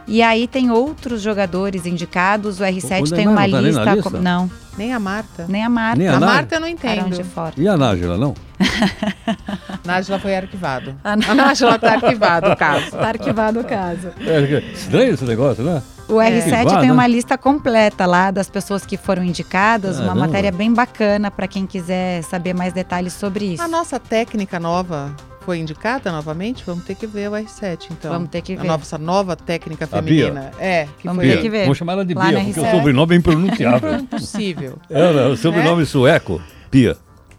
E 0.09 0.21
aí 0.23 0.47
tem 0.47 0.71
outros 0.71 1.21
jogadores 1.21 1.85
indicados. 1.85 2.59
O 2.59 2.63
R7 2.63 3.01
O 3.03 3.09
tem 3.15 3.25
Neymar 3.27 3.47
uma 3.47 3.61
não 3.61 3.73
tá 3.85 3.93
lista. 3.93 4.09
com- 4.09 4.09
lista? 4.09 4.19
Não, 4.21 4.51
Nem 4.77 4.91
a 4.93 4.99
Marta. 4.99 5.45
nem 5.47 5.63
a 5.63 5.69
Marta. 5.69 5.97
Nem 5.99 6.07
a 6.07 6.17
A? 6.17 6.19
Marta 6.19 6.55
eu 6.55 6.59
não 6.59 6.67
entendo. 6.67 7.15
de 7.15 7.23
fora. 7.23 7.53
E 7.55 7.67
a 7.67 7.77
Nájila, 7.77 8.17
não? 8.17 8.33
Nájila 9.85 10.19
foi 10.19 10.35
arquivado. 10.35 10.95
A 11.03 11.13
A 11.13 11.15
Nájila 11.35 11.77
tá 11.77 11.93
arquivado 11.93 12.49
o 12.51 12.55
caso. 12.55 12.91
Tá 12.91 13.07
arquivado 13.07 13.59
o 13.59 13.63
caso. 13.63 14.09
É, 14.19 14.63
estranho 14.73 15.13
esse 15.13 15.23
negócio, 15.25 15.63
né? 15.63 15.81
O 16.07 16.13
R7 16.15 16.53
Arquivado, 16.53 16.79
tem 16.79 16.87
né? 16.87 16.91
uma 16.93 17.05
lista 17.05 17.37
completa 17.37 18.07
lá 18.07 18.31
das 18.31 18.49
pessoas 18.49 18.83
que 18.83 18.97
foram 18.97 19.23
indicadas, 19.23 19.97
uma 19.97 20.07
Caramba. 20.07 20.25
matéria 20.25 20.51
bem 20.51 20.73
bacana 20.73 21.29
para 21.29 21.47
quem 21.47 21.67
quiser 21.67 22.23
saber 22.23 22.55
mais 22.55 22.73
detalhes 22.73 23.13
sobre 23.13 23.45
isso. 23.53 23.61
A 23.61 23.67
nossa 23.67 23.99
técnica 23.99 24.59
nova 24.59 25.13
foi 25.49 25.57
indicada 25.57 26.11
novamente? 26.11 26.63
Vamos 26.63 26.85
ter 26.85 26.93
que 26.93 27.07
ver 27.07 27.27
o 27.27 27.31
R7, 27.31 27.87
então. 27.89 28.11
Vamos 28.11 28.29
ter 28.29 28.39
que 28.43 28.55
ver. 28.55 28.61
A 28.61 28.63
nossa 28.65 28.99
nova 28.99 29.35
técnica 29.35 29.89
A 29.91 29.99
Bia? 29.99 30.27
feminina. 30.27 30.51
É, 30.59 30.87
que 30.99 31.07
Vamos 31.07 31.25
foi 31.25 31.33
ter 31.33 31.41
que 31.41 31.49
ver. 31.49 31.61
Vamos 31.63 31.77
chamar 31.79 31.93
ela 31.93 32.05
de 32.05 32.13
Lá 32.13 32.27
Bia, 32.27 32.43
porque 32.43 32.59
o 32.59 32.63
RCE. 32.63 32.71
sobrenome 32.71 33.15
é 33.15 33.17
impronunciável. 33.17 33.95
impossível. 33.95 34.77
é, 34.91 35.11
né? 35.13 35.25
o 35.25 35.35
sobrenome 35.35 35.87
sueco. 35.87 36.39
Pia. 36.69 36.95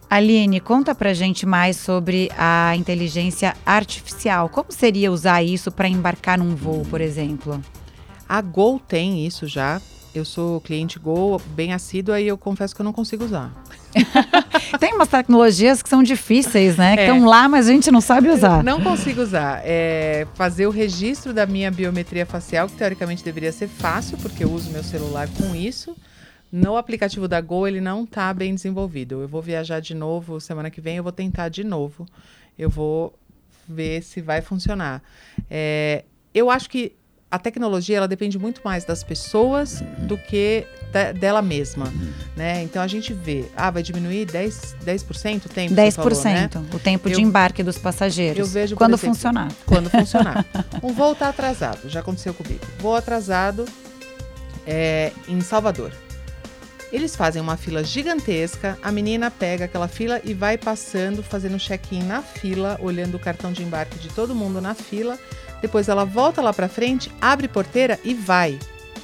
Aline, 0.09 0.59
conta 0.59 0.93
pra 0.93 1.13
gente 1.13 1.45
mais 1.45 1.77
sobre 1.77 2.29
a 2.37 2.75
inteligência 2.75 3.55
artificial. 3.65 4.49
Como 4.49 4.73
seria 4.73 5.09
usar 5.09 5.41
isso 5.41 5.71
para 5.71 5.87
embarcar 5.87 6.37
num 6.37 6.53
voo, 6.53 6.85
por 6.89 6.99
exemplo? 6.99 7.61
A 8.27 8.41
Gol 8.41 8.77
tem 8.77 9.25
isso 9.25 9.47
já. 9.47 9.79
Eu 10.13 10.25
sou 10.25 10.59
cliente 10.59 10.99
Gol 10.99 11.39
bem 11.55 11.71
assídua 11.73 12.19
e 12.19 12.27
eu 12.27 12.37
confesso 12.37 12.75
que 12.75 12.81
eu 12.81 12.83
não 12.83 12.91
consigo 12.91 13.23
usar. 13.23 13.51
Tem 14.79 14.93
umas 14.93 15.07
tecnologias 15.07 15.81
que 15.81 15.87
são 15.87 16.03
difíceis, 16.03 16.75
né? 16.75 16.95
Que 16.95 17.01
É. 17.03 17.05
estão 17.07 17.25
lá, 17.25 17.47
mas 17.47 17.69
a 17.69 17.71
gente 17.71 17.89
não 17.91 18.01
sabe 18.01 18.29
usar. 18.29 18.61
Não 18.63 18.81
consigo 18.81 19.21
usar. 19.21 19.61
É 19.63 20.27
fazer 20.35 20.67
o 20.67 20.69
registro 20.69 21.33
da 21.33 21.45
minha 21.45 21.71
biometria 21.71 22.25
facial, 22.25 22.67
que 22.67 22.75
teoricamente 22.75 23.23
deveria 23.23 23.51
ser 23.53 23.67
fácil, 23.69 24.17
porque 24.17 24.43
eu 24.43 24.51
uso 24.51 24.69
meu 24.71 24.83
celular 24.83 25.29
com 25.37 25.55
isso. 25.55 25.95
No 26.51 26.75
aplicativo 26.75 27.27
da 27.29 27.39
Gol, 27.39 27.65
ele 27.67 27.79
não 27.79 28.03
está 28.03 28.33
bem 28.33 28.53
desenvolvido. 28.53 29.21
Eu 29.21 29.27
vou 29.29 29.41
viajar 29.41 29.79
de 29.79 29.93
novo 29.95 30.41
semana 30.41 30.69
que 30.69 30.81
vem, 30.81 30.97
eu 30.97 31.03
vou 31.03 31.13
tentar 31.13 31.47
de 31.47 31.63
novo. 31.63 32.05
Eu 32.59 32.69
vou 32.69 33.17
ver 33.67 34.03
se 34.03 34.19
vai 34.21 34.41
funcionar. 34.41 35.01
É, 35.49 36.03
eu 36.33 36.49
acho 36.51 36.69
que 36.69 36.91
a 37.31 37.39
tecnologia 37.39 37.95
ela 37.97 38.07
depende 38.09 38.37
muito 38.37 38.59
mais 38.63 38.83
das 38.83 39.03
pessoas 39.03 39.81
do 39.99 40.17
que 40.17 40.67
da- 40.91 41.13
dela 41.13 41.41
mesma, 41.41 41.91
né? 42.35 42.61
Então 42.63 42.81
a 42.81 42.87
gente 42.87 43.13
vê, 43.13 43.45
ah, 43.55 43.71
vai 43.71 43.81
diminuir 43.81 44.25
10, 44.25 44.75
10% 44.83 45.45
o 45.45 45.49
tempo, 45.49 45.69
você 45.69 45.75
10%, 45.75 45.95
falou, 45.95 46.23
né? 46.25 46.49
o 46.73 46.79
tempo 46.79 47.07
de 47.09 47.15
Eu- 47.15 47.19
embarque 47.21 47.63
dos 47.63 47.77
passageiros. 47.77 48.37
eu 48.37 48.45
vejo, 48.45 48.75
quando 48.75 48.95
exemplo, 48.95 49.15
funcionar. 49.15 49.51
quando 49.65 49.89
funcionar. 49.89 50.45
Um 50.83 50.91
voo 50.93 51.15
tá 51.15 51.29
atrasado, 51.29 51.87
já 51.89 52.01
aconteceu 52.01 52.33
comigo. 52.33 52.59
Voo 52.79 52.95
atrasado 52.95 53.65
é, 54.67 55.11
em 55.27 55.39
Salvador. 55.41 55.91
Eles 56.91 57.15
fazem 57.15 57.41
uma 57.41 57.55
fila 57.55 57.83
gigantesca, 57.85 58.77
a 58.83 58.91
menina 58.91 59.31
pega 59.31 59.63
aquela 59.63 59.87
fila 59.87 60.19
e 60.25 60.33
vai 60.33 60.57
passando, 60.57 61.23
fazendo 61.23 61.57
check-in 61.57 62.03
na 62.03 62.21
fila, 62.21 62.77
olhando 62.81 63.15
o 63.15 63.19
cartão 63.19 63.53
de 63.53 63.63
embarque 63.63 63.97
de 63.97 64.09
todo 64.09 64.35
mundo 64.35 64.59
na 64.59 64.73
fila. 64.75 65.17
Depois 65.61 65.87
ela 65.87 66.05
volta 66.05 66.41
lá 66.41 66.51
pra 66.51 66.67
frente, 66.67 67.11
abre 67.21 67.47
porteira 67.47 67.99
e 68.03 68.13
vai. 68.13 68.57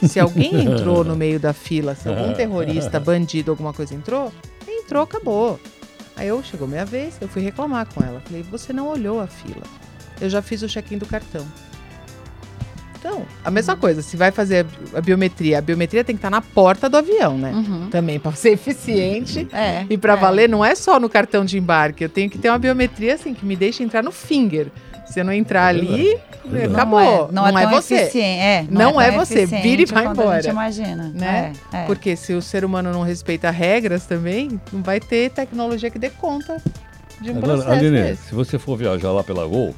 Se 0.03 0.19
alguém 0.19 0.65
entrou 0.65 1.03
no 1.03 1.15
meio 1.17 1.39
da 1.39 1.53
fila, 1.53 1.95
se 1.95 2.07
algum 2.09 2.33
terrorista, 2.33 2.99
bandido, 3.01 3.51
alguma 3.51 3.73
coisa 3.73 3.93
entrou, 3.93 4.31
entrou, 4.67 5.03
acabou. 5.03 5.59
Aí 6.15 6.27
eu 6.27 6.43
chegou 6.43 6.67
minha 6.67 6.85
vez, 6.85 7.17
eu 7.21 7.27
fui 7.27 7.41
reclamar 7.41 7.87
com 7.93 8.03
ela. 8.03 8.19
Falei, 8.25 8.43
você 8.43 8.73
não 8.73 8.87
olhou 8.87 9.19
a 9.19 9.27
fila. 9.27 9.63
Eu 10.19 10.29
já 10.29 10.41
fiz 10.41 10.63
o 10.63 10.67
check-in 10.67 10.97
do 10.97 11.05
cartão. 11.05 11.45
Então, 12.99 13.25
a 13.45 13.51
mesma 13.51 13.75
coisa, 13.77 14.01
se 14.01 14.17
vai 14.17 14.31
fazer 14.31 14.65
a 14.93 14.99
biometria, 14.99 15.59
a 15.59 15.61
biometria 15.61 16.03
tem 16.03 16.15
que 16.15 16.17
estar 16.17 16.31
na 16.31 16.41
porta 16.41 16.89
do 16.89 16.97
avião, 16.97 17.37
né? 17.37 17.51
Uhum. 17.51 17.89
Também 17.89 18.19
para 18.19 18.31
ser 18.33 18.51
eficiente. 18.51 19.47
É. 19.57 19.85
E 19.89 19.97
para 19.97 20.13
é. 20.13 20.15
valer, 20.15 20.49
não 20.49 20.63
é 20.63 20.75
só 20.75 20.99
no 20.99 21.09
cartão 21.09 21.43
de 21.43 21.57
embarque. 21.57 22.03
Eu 22.03 22.09
tenho 22.09 22.29
que 22.29 22.37
ter 22.37 22.49
uma 22.49 22.59
biometria 22.59 23.15
assim 23.15 23.33
que 23.33 23.45
me 23.45 23.55
deixe 23.55 23.81
entrar 23.81 24.03
no 24.03 24.11
finger. 24.11 24.67
Se 25.09 25.19
eu 25.19 25.25
não 25.25 25.31
entrar 25.33 25.67
ali, 25.67 26.17
Verdade. 26.45 26.73
acabou. 26.73 27.29
Não 27.31 27.47
é, 27.47 27.51
não 27.51 27.59
é, 27.59 27.63
tão 27.63 27.71
você. 27.71 27.95
É, 28.19 28.65
Não 28.69 29.01
é 29.01 29.11
tão 29.11 29.19
você. 29.25 29.45
Vira 29.45 29.81
e 29.81 29.85
vai 29.85 30.03
quanto 30.03 30.21
A 30.21 30.23
gente 30.23 30.49
embora. 30.49 30.49
imagina. 30.49 31.11
Né? 31.13 31.53
É, 31.73 31.77
é. 31.77 31.85
Porque 31.85 32.15
se 32.15 32.33
o 32.33 32.41
ser 32.41 32.63
humano 32.65 32.91
não 32.91 33.03
respeita 33.03 33.49
regras 33.49 34.05
também, 34.05 34.59
não 34.71 34.81
vai 34.81 34.99
ter 34.99 35.29
tecnologia 35.31 35.89
que 35.89 35.97
dê 35.99 36.09
conta 36.09 36.61
de 37.21 37.31
um 37.31 37.37
Agora, 37.37 37.53
processo 37.57 37.71
Aline, 37.73 38.01
desse. 38.03 38.23
se 38.27 38.35
você 38.35 38.59
for 38.59 38.77
viajar 38.77 39.11
lá 39.11 39.23
pela 39.23 39.45
Gol, 39.47 39.73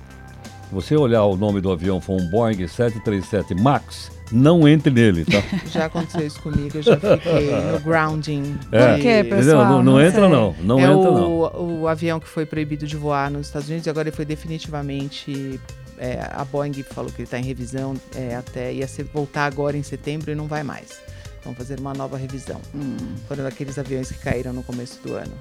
você 0.72 0.96
olhar 0.96 1.24
o 1.24 1.36
nome 1.38 1.62
do 1.62 1.72
avião 1.72 2.00
for 2.02 2.20
um 2.20 2.30
Boeing 2.30 2.68
737 2.68 3.56
MAX, 3.56 4.12
não 4.32 4.68
entre 4.68 4.92
nele, 4.92 5.26
tá? 5.26 5.42
Já 5.72 5.86
aconteceu 5.86 6.26
isso 6.26 6.42
comigo, 6.42 6.78
eu 6.78 6.82
já 6.84 6.96
fiquei 6.98 7.52
no 7.72 7.80
grounding. 7.82 8.58
É, 8.72 8.94
Por 8.94 9.02
quê, 9.02 9.20
entendeu? 9.20 9.38
pessoal? 9.38 9.66
Não, 9.66 9.72
não 9.84 9.84
Não 9.94 10.02
entra 10.02 10.22
sei. 10.22 10.30
não, 10.30 10.56
não 10.62 10.80
é 10.80 10.84
entra 10.84 11.12
o, 11.12 11.14
não. 11.54 11.82
o 11.82 11.88
avião 11.88 12.20
que 12.20 12.28
foi 12.28 12.46
proibido 12.46 12.86
de 12.88 12.96
voar 12.96 13.30
nos 13.32 13.48
Estados 13.48 13.68
Unidos 13.68 13.88
e 13.88 13.90
agora 13.90 14.08
ele 14.10 14.16
foi 14.16 14.26
definitivamente. 14.26 15.60
é, 15.98 16.20
a 16.32 16.46
Boeing 16.46 16.84
falou 16.84 17.12
que 17.12 17.18
ele 17.18 17.24
está 17.26 17.38
em 17.40 17.44
revisão 17.44 17.94
é, 18.16 18.36
até 18.36 18.72
ia 18.74 18.88
ser, 18.88 19.04
voltar 19.14 19.46
agora 19.46 19.76
em 19.78 19.84
setembro 19.84 20.32
e 20.32 20.36
não 20.36 20.48
vai 20.48 20.64
mais. 20.64 21.00
Vão 21.44 21.54
fazer 21.56 21.80
uma 21.80 21.94
nova 21.94 22.18
revisão. 22.18 22.60
Hum, 22.76 22.96
Foram 23.28 23.44
daqueles 23.44 23.78
aviões 23.78 24.12
que 24.12 24.20
caíram 24.20 24.52
no 24.54 24.62
começo 24.64 25.00
do 25.04 25.16
ano. 25.16 25.32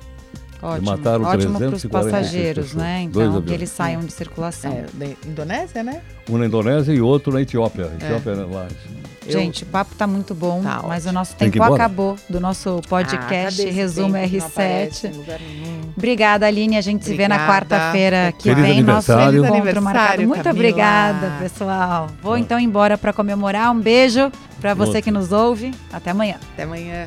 Ótimo. 0.62 0.90
mataram 0.90 1.24
ótimo 1.24 1.58
para 1.58 1.66
os 1.68 1.80
346 1.82 1.90
passageiros, 1.92 2.64
pessoas. 2.66 2.82
né? 2.82 3.08
Dois 3.10 3.28
Então, 3.28 3.42
que 3.42 3.52
eles 3.54 3.70
saiam 3.70 4.00
de 4.00 4.12
circulação. 4.12 4.72
É, 4.72 4.86
da 4.92 5.06
Indonésia, 5.26 5.82
né? 5.82 6.00
Um 6.28 6.38
na 6.38 6.46
Indonésia 6.46 6.92
e 6.92 7.00
outro 7.00 7.32
na 7.32 7.40
Etiópia. 7.42 7.90
Etiópia 8.00 8.30
é. 8.30 8.34
lá. 8.54 8.66
Gente, 9.28 9.62
o 9.62 9.66
papo 9.66 9.94
tá 9.94 10.06
muito 10.06 10.34
bom, 10.34 10.62
Tá 10.62 10.82
mas 10.88 11.04
o 11.04 11.12
nosso 11.12 11.36
tempo 11.36 11.62
acabou 11.62 12.16
do 12.30 12.40
nosso 12.40 12.80
Ah, 12.82 12.88
podcast 12.88 13.60
esse 13.60 13.70
Resumo 13.70 14.14
tempo 14.14 14.26
que 14.30 14.38
não 14.38 14.46
aparece 14.46 15.06
R7. 15.06 15.12
em 15.12 15.16
lugar 15.18 15.38
nenhum? 15.38 15.80
Obrigada, 15.94 16.46
Aline. 16.46 16.78
A 16.78 16.80
gente 16.80 17.04
se 17.04 17.14
vê 17.14 17.28
na 17.28 17.34
Obrigada. 17.34 17.52
quarta-feira 17.52 18.32
que 18.32 18.44
Feliz 18.54 18.64
vem. 18.66 18.82
Nosso 18.82 19.12
aniversário. 19.12 19.44
encontro 19.44 19.64
Feliz 19.66 19.82
marcado. 19.82 19.98
aniversário, 20.14 20.28
Muito 20.28 20.42
Camila. 20.44 20.58
obrigada, 20.66 21.32
pessoal. 21.42 22.06
Vou 22.22 22.38
então 22.38 22.58
embora 22.58 22.96
para 22.96 23.12
comemorar. 23.12 23.70
Um 23.70 23.78
beijo 23.80 24.32
para 24.62 24.72
você 24.72 25.02
que 25.02 25.10
nos 25.10 25.30
ouve. 25.30 25.72
Até 25.92 26.10
amanhã. 26.12 26.36
Até 26.54 26.62
amanhã. 26.62 27.06